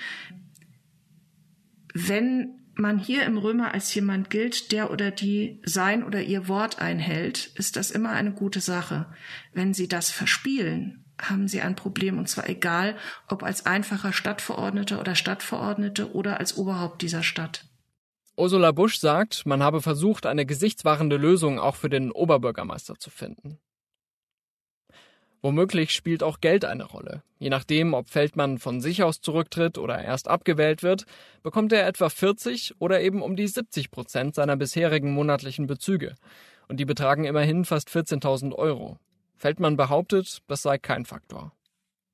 wenn 1.93 2.66
man 2.79 2.99
hier 2.99 3.25
im 3.25 3.39
Römer 3.39 3.75
als 3.75 3.95
jemand 3.95 4.31
gilt, 4.31 4.73
der 4.73 4.91
oder 4.91 5.11
die 5.11 5.61
sein 5.65 6.05
oder 6.05 6.23
ihr 6.23 6.49
Wort 6.49 6.81
einhält, 6.81 7.51
ist 7.55 7.77
das 7.77 7.91
immer 7.91 8.11
eine 8.11 8.33
gute 8.33 8.61
Sache. 8.61 9.07
Wenn 9.53 9.75
Sie 9.75 9.89
das 9.89 10.11
verspielen, 10.11 11.05
haben 11.21 11.49
Sie 11.49 11.61
ein 11.61 11.77
Problem, 11.77 12.19
und 12.19 12.29
zwar 12.29 12.49
egal, 12.49 12.97
ob 13.29 13.43
als 13.43 13.67
einfacher 13.67 14.13
Stadtverordneter 14.13 15.01
oder 15.01 15.15
Stadtverordnete 15.15 16.13
oder 16.13 16.39
als 16.39 16.57
Oberhaupt 16.57 17.03
dieser 17.03 17.23
Stadt. 17.23 17.65
Ursula 18.37 18.73
Busch 18.73 18.99
sagt, 18.99 19.47
man 19.47 19.63
habe 19.63 19.81
versucht, 19.81 20.27
eine 20.27 20.45
gesichtswahrende 20.45 21.17
Lösung 21.17 21.59
auch 21.59 21.75
für 21.75 21.89
den 21.89 22.13
Oberbürgermeister 22.13 22.99
zu 22.99 23.09
finden. 23.09 23.59
Womöglich 25.43 25.93
spielt 25.93 26.23
auch 26.23 26.41
Geld 26.41 26.65
eine 26.65 26.85
Rolle. 26.85 27.23
Je 27.39 27.51
nachdem, 27.51 27.95
ob 27.95 28.09
Feldmann 28.09 28.59
von 28.59 28.81
sich 28.81 29.03
aus 29.03 29.21
zurücktritt 29.21 29.79
oder 29.79 30.03
erst 30.03 30.29
abgewählt 30.29 30.83
wird, 30.83 31.05
bekommt 31.43 31.73
er 31.73 31.87
etwa 31.87 32.09
40 32.09 32.75
oder 32.79 33.01
eben 33.01 33.23
um 33.23 33.37
die 33.37 33.47
70 33.47 33.91
Prozent 33.91 34.35
seiner 34.35 34.57
bisherigen 34.57 35.13
monatlichen 35.13 35.67
Bezüge. 35.67 36.15
Und 36.69 36.79
die 36.79 36.85
betragen 36.85 37.25
immerhin 37.25 37.65
fast 37.65 37.91
14.000 37.91 38.55
Euro. 38.55 38.99
Feldmann 39.37 39.77
behauptet, 39.77 40.43
das 40.49 40.63
sei 40.63 40.79
kein 40.79 41.05
Faktor. 41.05 41.53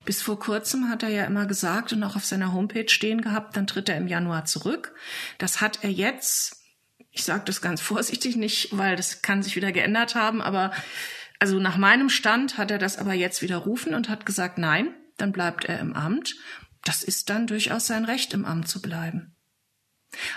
Bis 0.04 0.20
vor 0.20 0.38
kurzem 0.38 0.88
hat 0.88 1.04
er 1.04 1.10
ja 1.10 1.24
immer 1.24 1.46
gesagt 1.46 1.92
und 1.92 2.02
auch 2.02 2.16
auf 2.16 2.24
seiner 2.24 2.52
Homepage 2.52 2.88
stehen 2.88 3.22
gehabt, 3.22 3.56
dann 3.56 3.68
tritt 3.68 3.88
er 3.88 3.96
im 3.96 4.08
Januar 4.08 4.44
zurück. 4.44 4.94
Das 5.38 5.60
hat 5.60 5.84
er 5.84 5.90
jetzt, 5.90 6.64
ich 7.12 7.24
sage 7.24 7.44
das 7.46 7.60
ganz 7.60 7.80
vorsichtig 7.80 8.36
nicht, 8.36 8.76
weil 8.76 8.96
das 8.96 9.22
kann 9.22 9.42
sich 9.42 9.54
wieder 9.54 9.70
geändert 9.70 10.16
haben, 10.16 10.42
aber 10.42 10.72
also 11.42 11.58
nach 11.58 11.76
meinem 11.76 12.08
Stand 12.08 12.56
hat 12.56 12.70
er 12.70 12.78
das 12.78 12.98
aber 12.98 13.14
jetzt 13.14 13.42
widerrufen 13.42 13.94
und 13.94 14.08
hat 14.08 14.24
gesagt, 14.24 14.58
nein, 14.58 14.94
dann 15.16 15.32
bleibt 15.32 15.64
er 15.64 15.80
im 15.80 15.92
Amt. 15.92 16.36
Das 16.84 17.02
ist 17.02 17.30
dann 17.30 17.48
durchaus 17.48 17.88
sein 17.88 18.04
Recht, 18.04 18.32
im 18.32 18.44
Amt 18.44 18.68
zu 18.68 18.80
bleiben. 18.80 19.34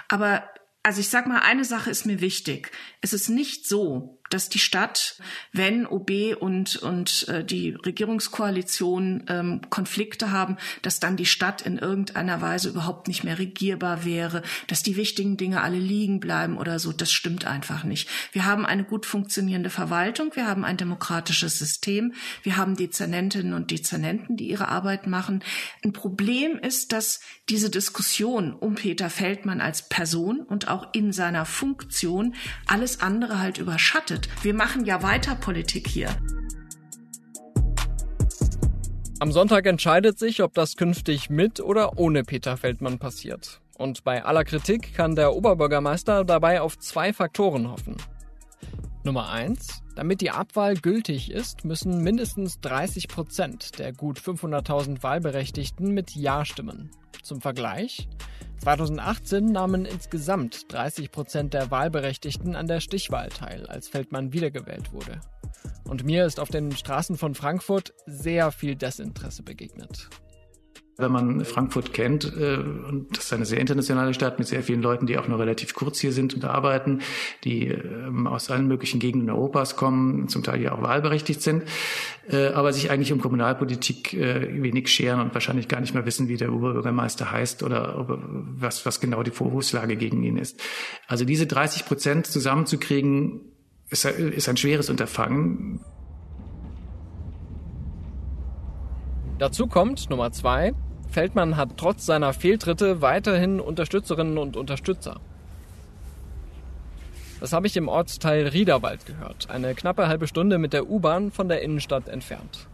Aber 0.08 0.50
also 0.82 1.02
ich 1.02 1.10
sag 1.10 1.28
mal, 1.28 1.42
eine 1.42 1.64
Sache 1.64 1.92
ist 1.92 2.08
mir 2.08 2.22
wichtig. 2.22 2.72
Es 3.02 3.14
ist 3.14 3.30
nicht 3.30 3.68
so, 3.68 4.20
dass 4.36 4.50
die 4.50 4.60
Stadt, 4.60 5.16
wenn 5.54 5.88
OB 5.88 6.36
und, 6.38 6.76
und 6.76 7.26
äh, 7.30 7.42
die 7.46 7.70
Regierungskoalition 7.70 9.24
ähm, 9.30 9.62
Konflikte 9.70 10.30
haben, 10.30 10.58
dass 10.82 11.00
dann 11.00 11.16
die 11.16 11.26
Stadt 11.26 11.62
in 11.62 11.78
irgendeiner 11.78 12.42
Weise 12.42 12.68
überhaupt 12.68 13.08
nicht 13.08 13.24
mehr 13.24 13.40
regierbar 13.40 14.04
wäre, 14.04 14.44
dass 14.68 14.84
die 14.84 14.98
wichtigen 14.98 15.38
Dinge 15.38 15.62
alle 15.62 15.78
liegen 15.78 16.20
bleiben 16.20 16.58
oder 16.58 16.80
so. 16.80 16.92
Das 16.92 17.14
stimmt 17.14 17.46
einfach 17.46 17.86
nicht. 17.86 18.10
Wir 18.34 18.44
haben 18.44 18.66
eine 18.66 18.84
gut 18.84 19.06
funktionierende 19.06 19.70
Verwaltung, 19.70 20.36
wir 20.36 20.48
haben 20.48 20.66
ein 20.66 20.76
demokratisches 20.76 21.58
System, 21.58 22.14
wir 22.44 22.58
haben 22.58 22.76
Dezernentinnen 22.76 23.54
und 23.54 23.72
Dezernenten, 23.72 24.36
die 24.36 24.50
ihre 24.50 24.68
Arbeit 24.68 25.08
machen. 25.08 25.46
Ein 25.82 25.94
Problem 25.94 26.60
ist, 26.60 26.92
dass 26.92 27.22
diese 27.48 27.70
Diskussion 27.70 28.52
um 28.52 28.76
Peter 28.76 29.10
Feldmann 29.10 29.62
als 29.62 29.88
Person 29.88 30.42
und 30.42 30.68
auch 30.68 30.94
in 30.94 31.14
seiner 31.14 31.46
Funktion 31.46 32.36
alles 32.68 33.00
andere 33.00 33.40
halt 33.40 33.60
überschattet 33.60 34.25
beobachtet. 34.26 34.44
Wir 34.44 34.54
machen 34.54 34.86
ja 34.86 35.02
weiter 35.04 35.36
Politik 35.36 35.88
hier. 35.88 36.10
Am 39.20 39.32
Sonntag 39.32 39.66
entscheidet 39.66 40.20
sich, 40.20 40.44
ob 40.44 40.54
das 40.54 40.76
künftig 40.76 41.30
mit 41.30 41.60
oder 41.60 41.98
ohne 41.98 42.24
Peter 42.24 42.58
Feldmann 42.58 43.00
passiert. 43.00 43.62
Und 43.78 44.04
bei 44.04 44.24
aller 44.24 44.44
Kritik 44.44 44.94
kann 44.94 45.16
der 45.16 45.34
Oberbürgermeister 45.34 46.26
dabei 46.26 46.62
auf 46.62 46.78
zwei 46.78 47.14
Faktoren 47.14 47.70
hoffen. 47.70 47.96
Nummer 49.06 49.30
eins: 49.30 49.84
Damit 49.96 50.20
die 50.22 50.32
Abwahl 50.32 50.76
gültig 50.76 51.32
ist, 51.32 51.64
müssen 51.64 52.02
mindestens 52.02 52.60
30 52.62 53.08
Prozent 53.08 53.78
der 53.78 53.94
gut 53.94 54.20
500.000 54.20 55.04
Wahlberechtigten 55.04 55.94
mit 55.94 56.16
Ja 56.16 56.44
stimmen. 56.44 56.90
Zum 57.22 57.40
Vergleich: 57.40 58.10
2018 58.64 59.46
nahmen 59.46 59.86
insgesamt 59.86 60.74
30 60.74 61.12
Prozent 61.12 61.54
der 61.54 61.70
Wahlberechtigten 61.70 62.56
an 62.56 62.66
der 62.66 62.80
Stichwahl 62.80 63.30
teil, 63.30 63.68
als 63.68 63.88
Feldmann 63.88 64.34
wiedergewählt 64.34 64.92
wurde. 64.92 65.22
Und 65.88 66.04
mir 66.04 66.26
ist 66.26 66.40
auf 66.40 66.50
den 66.50 66.72
Straßen 66.72 67.16
von 67.16 67.36
Frankfurt 67.36 67.94
sehr 68.08 68.52
viel 68.52 68.76
Desinteresse 68.76 69.44
begegnet. 69.44 70.10
Wenn 70.98 71.12
man 71.12 71.44
Frankfurt 71.44 71.94
kennt, 71.94 72.26
äh, 72.38 72.56
und 72.56 73.08
das 73.12 73.26
ist 73.26 73.34
eine 73.34 73.46
sehr 73.46 73.60
internationale 73.60 74.14
Stadt 74.14 74.40
mit 74.40 74.48
sehr 74.48 74.64
vielen 74.64 74.82
Leuten, 74.82 75.08
die 75.08 75.18
auch 75.18 75.28
nur 75.28 75.40
relativ 75.40 75.74
kurz 75.74 76.00
hier 76.00 76.14
sind 76.14 76.34
und 76.34 76.46
arbeiten, 76.46 77.02
die 77.44 77.68
ähm, 77.68 78.28
aus 78.28 78.50
allen 78.50 78.68
möglichen 78.68 79.00
Gegenden 79.00 79.30
Europas 79.30 79.76
kommen, 79.76 80.30
zum 80.30 80.44
Teil 80.44 80.62
ja 80.62 80.72
auch 80.72 80.82
wahlberechtigt 80.82 81.42
sind, 81.42 81.64
äh, 82.30 82.48
aber 82.48 82.72
sich 82.72 82.92
eigentlich 82.92 83.12
um 83.12 83.20
Kommunalpolitik 83.20 84.14
äh, 84.14 84.62
wenig 84.64 84.88
scheren 84.88 85.20
und 85.20 85.34
wahrscheinlich 85.34 85.68
gar 85.68 85.82
nicht 85.82 85.94
mehr 85.94 86.06
wissen, 86.06 86.30
wie 86.30 86.38
der 86.38 86.54
Oberbürgermeister 86.54 87.32
heißt 87.32 87.64
oder 87.64 88.06
was, 88.08 88.86
was 88.86 89.02
genau 89.02 89.24
die 89.24 89.32
Vorwurfslage 89.32 89.98
gegen 89.98 90.24
ihn 90.24 90.38
ist. 90.38 90.62
Also 91.08 91.26
diese 91.26 91.46
30 91.46 91.86
Prozent 91.86 92.28
zusammenzukriegen, 92.28 93.42
ist, 93.90 94.06
ist 94.06 94.50
ein 94.50 94.58
schweres 94.58 94.90
Unterfangen. 94.90 95.80
Dazu 99.38 99.68
kommt 99.68 100.10
Nummer 100.10 100.32
zwei, 100.32 100.74
Feldmann 101.16 101.56
hat 101.56 101.78
trotz 101.78 102.06
seiner 102.06 102.34
Fehltritte 102.34 103.02
weiterhin 103.02 103.62
Unterstützerinnen 103.62 104.38
und 104.38 104.58
Unterstützer. 104.58 105.22
Das 107.40 107.54
habe 107.54 107.68
ich 107.68 107.78
im 107.78 107.88
Ortsteil 107.88 108.48
Riederwald 108.48 109.06
gehört, 109.06 109.50
eine 109.50 109.76
knappe 109.76 110.10
halbe 110.10 110.28
Stunde 110.28 110.58
mit 110.58 110.74
der 110.74 110.90
U-Bahn 110.90 111.32
von 111.32 111.48
der 111.48 111.62
Innenstadt 111.62 112.10
entfernt. 112.10 112.68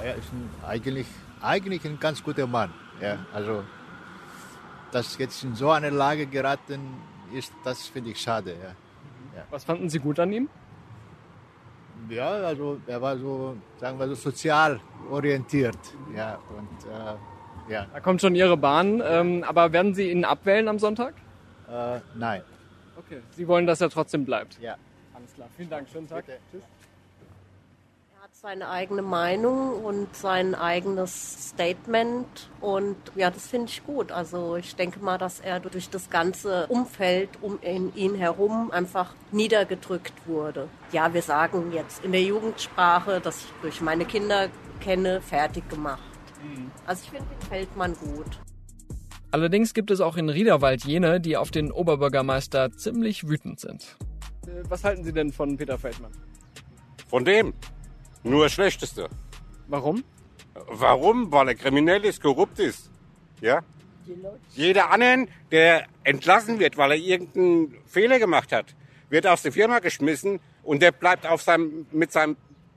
Er 0.00 0.14
ist 0.14 0.32
ein, 0.32 0.48
eigentlich, 0.64 1.08
eigentlich 1.42 1.84
ein 1.84 1.98
ganz 1.98 2.22
guter 2.22 2.46
Mann. 2.46 2.72
Ja, 3.02 3.26
also, 3.34 3.64
dass 4.92 5.18
jetzt 5.18 5.42
in 5.42 5.56
so 5.56 5.72
eine 5.72 5.90
Lage 5.90 6.28
geraten 6.28 6.98
ist, 7.34 7.50
das 7.64 7.88
finde 7.88 8.10
ich 8.10 8.20
schade. 8.20 8.52
Ja. 8.52 8.76
Ja. 9.38 9.44
Was 9.50 9.64
fanden 9.64 9.88
Sie 9.88 10.00
gut 10.00 10.18
an 10.18 10.32
ihm? 10.32 10.48
Ja, 12.08 12.30
also 12.30 12.80
er 12.86 13.00
war 13.00 13.16
so, 13.16 13.56
sagen 13.78 13.98
wir 13.98 14.08
so, 14.08 14.14
sozial 14.14 14.80
orientiert. 15.10 15.78
Ja, 16.16 16.38
und 16.56 16.90
äh, 16.90 17.72
ja. 17.72 17.86
Da 17.92 18.00
kommt 18.00 18.20
schon 18.20 18.34
Ihre 18.34 18.56
Bahn. 18.56 19.00
Ähm, 19.04 19.44
aber 19.46 19.72
werden 19.72 19.94
Sie 19.94 20.10
ihn 20.10 20.24
abwählen 20.24 20.66
am 20.66 20.80
Sonntag? 20.80 21.14
Äh, 21.70 22.00
nein. 22.16 22.42
Okay. 22.96 23.20
Sie 23.30 23.46
wollen, 23.46 23.66
dass 23.66 23.80
er 23.80 23.90
trotzdem 23.90 24.24
bleibt? 24.24 24.58
Ja. 24.60 24.76
Alles 25.14 25.34
klar. 25.34 25.48
Vielen 25.56 25.70
Dank. 25.70 25.88
Schönen 25.88 26.08
Tag. 26.08 26.26
Bitte. 26.26 26.38
Tschüss 26.50 26.62
seine 28.40 28.68
eigene 28.68 29.02
Meinung 29.02 29.84
und 29.84 30.14
sein 30.14 30.54
eigenes 30.54 31.48
Statement. 31.48 32.48
Und 32.60 32.94
ja, 33.16 33.32
das 33.32 33.48
finde 33.48 33.66
ich 33.66 33.84
gut. 33.84 34.12
Also 34.12 34.54
ich 34.54 34.76
denke 34.76 35.00
mal, 35.00 35.18
dass 35.18 35.40
er 35.40 35.58
durch 35.58 35.90
das 35.90 36.08
ganze 36.08 36.68
Umfeld 36.68 37.30
um 37.42 37.58
ihn 37.62 38.14
herum 38.14 38.70
einfach 38.70 39.12
niedergedrückt 39.32 40.12
wurde. 40.26 40.68
Ja, 40.92 41.12
wir 41.12 41.22
sagen 41.22 41.72
jetzt 41.72 42.04
in 42.04 42.12
der 42.12 42.22
Jugendsprache, 42.22 43.20
dass 43.20 43.40
ich 43.40 43.52
durch 43.60 43.80
meine 43.80 44.04
Kinder 44.04 44.48
kenne, 44.78 45.20
fertig 45.20 45.68
gemacht. 45.68 46.02
Mhm. 46.40 46.70
Also 46.86 47.02
ich 47.04 47.10
finde 47.10 47.26
den 47.28 47.48
Feldmann 47.48 47.94
gut. 47.94 48.38
Allerdings 49.32 49.74
gibt 49.74 49.90
es 49.90 50.00
auch 50.00 50.16
in 50.16 50.28
Riederwald 50.28 50.84
jene, 50.84 51.20
die 51.20 51.36
auf 51.36 51.50
den 51.50 51.72
Oberbürgermeister 51.72 52.70
ziemlich 52.70 53.26
wütend 53.26 53.58
sind. 53.58 53.96
Äh, 54.46 54.62
was 54.68 54.84
halten 54.84 55.02
Sie 55.02 55.12
denn 55.12 55.32
von 55.32 55.56
Peter 55.56 55.76
Feldmann? 55.76 56.12
Von 57.08 57.24
dem? 57.24 57.52
Nur 58.28 58.44
das 58.44 58.52
Schlechteste. 58.52 59.08
Warum? 59.68 60.04
Warum? 60.68 61.32
Weil 61.32 61.48
er 61.48 61.54
kriminell 61.54 62.04
ist, 62.04 62.22
korrupt 62.22 62.58
ist. 62.58 62.90
Ja? 63.40 63.60
Jeder 64.54 64.90
anderen, 64.90 65.28
der 65.50 65.86
entlassen 66.04 66.58
wird, 66.58 66.76
weil 66.76 66.92
er 66.92 66.96
irgendeinen 66.98 67.76
Fehler 67.86 68.18
gemacht 68.18 68.52
hat, 68.52 68.74
wird 69.08 69.26
aus 69.26 69.42
der 69.42 69.52
Firma 69.52 69.78
geschmissen 69.78 70.40
und 70.62 70.82
der 70.82 70.92
bleibt 70.92 71.26
auf 71.26 71.42
seinem, 71.42 71.86
mit 71.90 72.12
seinem 72.12 72.36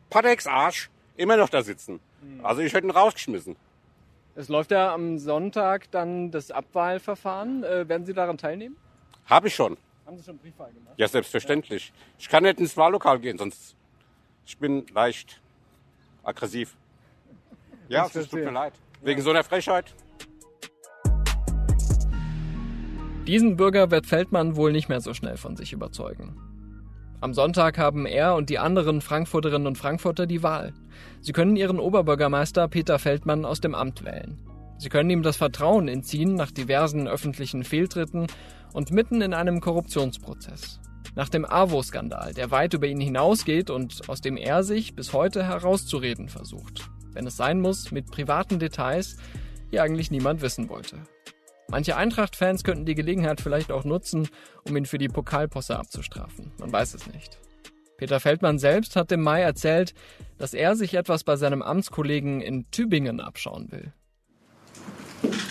Patex-Arsch 0.09 0.89
immer 1.17 1.37
noch 1.37 1.49
da 1.49 1.61
sitzen. 1.61 1.99
Hm. 2.21 2.45
Also 2.45 2.61
ich 2.61 2.73
hätte 2.73 2.87
ihn 2.87 2.91
rausgeschmissen. 2.91 3.55
Es 4.35 4.47
läuft 4.47 4.71
ja 4.71 4.93
am 4.93 5.19
Sonntag 5.19 5.91
dann 5.91 6.31
das 6.31 6.51
Abwahlverfahren. 6.51 7.63
Äh, 7.63 7.89
werden 7.89 8.05
Sie 8.05 8.13
daran 8.13 8.37
teilnehmen? 8.37 8.77
Habe 9.25 9.49
ich 9.49 9.55
schon. 9.55 9.77
Haben 10.05 10.17
Sie 10.17 10.23
schon 10.23 10.37
Briefwahl 10.37 10.71
gemacht? 10.71 10.93
Ja, 10.97 11.07
selbstverständlich. 11.07 11.89
Ja. 11.89 11.93
Ich 12.19 12.29
kann 12.29 12.43
nicht 12.43 12.59
ins 12.59 12.77
Wahllokal 12.77 13.19
gehen, 13.19 13.37
sonst 13.37 13.75
ich 14.45 14.57
bin 14.57 14.85
leicht 14.93 15.40
aggressiv. 16.23 16.75
Ja, 17.89 18.05
es 18.05 18.29
tut 18.29 18.33
mir 18.33 18.51
leid. 18.51 18.73
Wegen 19.01 19.21
so 19.21 19.31
einer 19.31 19.43
Frechheit. 19.43 19.93
Diesen 23.27 23.55
Bürger 23.55 23.91
wird 23.91 24.05
Feldmann 24.05 24.55
wohl 24.55 24.71
nicht 24.71 24.89
mehr 24.89 25.01
so 25.01 25.13
schnell 25.13 25.37
von 25.37 25.55
sich 25.55 25.73
überzeugen. 25.73 26.37
Am 27.21 27.33
Sonntag 27.35 27.77
haben 27.77 28.07
er 28.07 28.35
und 28.35 28.49
die 28.49 28.57
anderen 28.57 28.99
Frankfurterinnen 28.99 29.67
und 29.67 29.77
Frankfurter 29.77 30.25
die 30.25 30.41
Wahl. 30.41 30.73
Sie 31.19 31.33
können 31.33 31.55
ihren 31.55 31.79
Oberbürgermeister 31.79 32.67
Peter 32.67 32.97
Feldmann 32.97 33.45
aus 33.45 33.61
dem 33.61 33.75
Amt 33.75 34.03
wählen. 34.03 34.39
Sie 34.79 34.89
können 34.89 35.11
ihm 35.11 35.21
das 35.21 35.37
Vertrauen 35.37 35.87
entziehen 35.87 36.33
nach 36.33 36.49
diversen 36.49 37.07
öffentlichen 37.07 37.63
Fehltritten 37.63 38.25
und 38.73 38.89
mitten 38.89 39.21
in 39.21 39.35
einem 39.35 39.61
Korruptionsprozess. 39.61 40.79
Nach 41.13 41.27
dem 41.27 41.45
AWO-Skandal, 41.45 42.33
der 42.33 42.51
weit 42.51 42.73
über 42.73 42.87
ihn 42.87 43.01
hinausgeht 43.01 43.69
und 43.69 44.07
aus 44.07 44.21
dem 44.21 44.37
er 44.37 44.63
sich 44.63 44.95
bis 44.95 45.11
heute 45.11 45.43
herauszureden 45.43 46.29
versucht. 46.29 46.89
Wenn 47.11 47.27
es 47.27 47.35
sein 47.35 47.59
muss, 47.59 47.91
mit 47.91 48.09
privaten 48.09 48.59
Details, 48.59 49.17
die 49.71 49.81
eigentlich 49.81 50.09
niemand 50.09 50.41
wissen 50.41 50.69
wollte. 50.69 50.99
Manche 51.67 51.97
Eintracht-Fans 51.97 52.63
könnten 52.63 52.85
die 52.85 52.95
Gelegenheit 52.95 53.41
vielleicht 53.41 53.71
auch 53.71 53.83
nutzen, 53.83 54.29
um 54.67 54.75
ihn 54.77 54.85
für 54.85 54.97
die 54.97 55.09
Pokalposse 55.09 55.77
abzustrafen. 55.77 56.51
Man 56.59 56.71
weiß 56.71 56.93
es 56.93 57.07
nicht. 57.07 57.39
Peter 57.97 58.19
Feldmann 58.19 58.57
selbst 58.57 58.95
hat 58.95 59.11
im 59.11 59.21
Mai 59.21 59.41
erzählt, 59.41 59.93
dass 60.37 60.53
er 60.53 60.75
sich 60.75 60.93
etwas 60.93 61.23
bei 61.23 61.35
seinem 61.35 61.61
Amtskollegen 61.61 62.41
in 62.41 62.71
Tübingen 62.71 63.19
abschauen 63.19 63.71
will. 63.71 63.93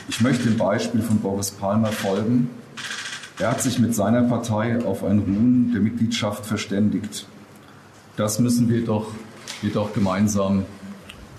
Ich 0.09 0.21
möchte 0.21 0.45
dem 0.45 0.57
Beispiel 0.57 1.03
von 1.03 1.21
Boris 1.21 1.51
Palmer 1.51 1.93
folgen 1.93 2.51
er 3.41 3.51
hat 3.53 3.63
sich 3.63 3.79
mit 3.79 3.95
seiner 3.95 4.23
Partei 4.23 4.85
auf 4.85 5.03
ein 5.03 5.19
Ruhen 5.19 5.73
der 5.73 5.81
Mitgliedschaft 5.81 6.45
verständigt. 6.45 7.27
Das 8.17 8.39
müssen 8.39 8.69
wir 8.69 8.85
doch, 8.85 9.15
wir 9.63 9.73
doch 9.73 9.95
gemeinsam 9.95 10.67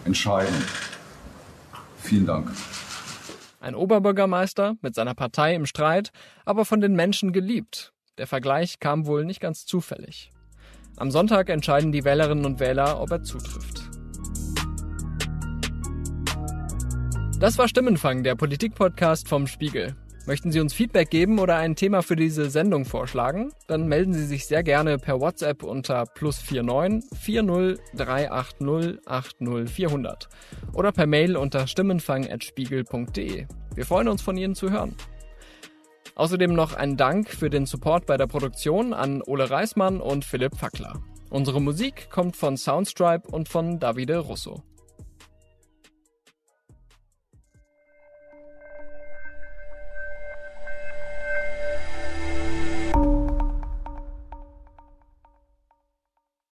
entscheiden. 0.04 0.56
Vielen 1.98 2.26
Dank. 2.26 2.52
Ein 3.60 3.76
Oberbürgermeister 3.76 4.76
mit 4.82 4.96
seiner 4.96 5.14
Partei 5.14 5.54
im 5.54 5.68
Streit, 5.68 6.10
aber 6.44 6.66
von 6.66 6.82
den 6.82 6.96
Menschen 6.96 7.32
geliebt. 7.34 7.94
Der 8.18 8.26
Vergleich 8.26 8.80
kam 8.80 9.06
wohl 9.06 9.24
nicht 9.24 9.40
ganz 9.40 9.68
zufällig. 9.68 10.32
Am 10.98 11.12
Sonntag 11.12 11.50
entscheiden 11.50 11.92
die 11.92 12.04
Wählerinnen 12.04 12.46
und 12.46 12.60
Wähler, 12.60 13.00
ob 13.00 13.12
er 13.12 13.22
zutrifft. 13.22 13.84
Das 17.40 17.58
war 17.60 17.68
Stimmenfang, 17.68 18.24
der 18.24 18.36
Politikpodcast 18.36 19.28
vom 19.28 19.46
Spiegel. 19.46 19.96
Möchten 20.28 20.52
Sie 20.52 20.60
uns 20.60 20.74
Feedback 20.74 21.10
geben 21.10 21.40
oder 21.40 21.56
ein 21.56 21.76
Thema 21.76 22.04
für 22.04 22.16
diese 22.16 22.52
Sendung 22.52 22.86
vorschlagen? 22.86 23.52
Dann 23.68 23.88
melden 23.88 24.14
Sie 24.14 24.26
sich 24.26 24.46
sehr 24.46 24.62
gerne 24.62 25.00
per 25.00 25.20
WhatsApp 25.20 25.64
unter 25.64 26.06
plus 26.06 26.44
49 26.50 27.10
40 27.20 27.80
380 27.96 29.00
80 29.08 29.70
400 29.70 30.30
oder 30.74 30.92
per 30.92 31.08
Mail 31.08 31.36
unter 31.36 31.66
stimmenfang.spiegel.de. 31.66 33.48
Wir 33.74 33.86
freuen 33.86 34.08
uns 34.08 34.22
von 34.22 34.38
Ihnen 34.38 34.54
zu 34.54 34.70
hören. 34.70 34.96
Außerdem 36.14 36.54
noch 36.54 36.76
ein 36.76 36.98
Dank 36.98 37.28
für 37.28 37.50
den 37.50 37.66
Support 37.66 38.06
bei 38.06 38.18
der 38.18 38.28
Produktion 38.28 38.94
an 38.94 39.24
Ole 39.24 39.50
Reismann 39.50 40.00
und 40.00 40.24
Philipp 40.24 40.56
Fackler. 40.56 41.02
Unsere 41.32 41.62
Musik 41.62 42.10
kommt 42.12 42.36
von 42.36 42.58
Soundstripe 42.58 43.28
und 43.28 43.50
von 43.50 43.80
Davide 43.80 44.20
Russo. 44.20 44.62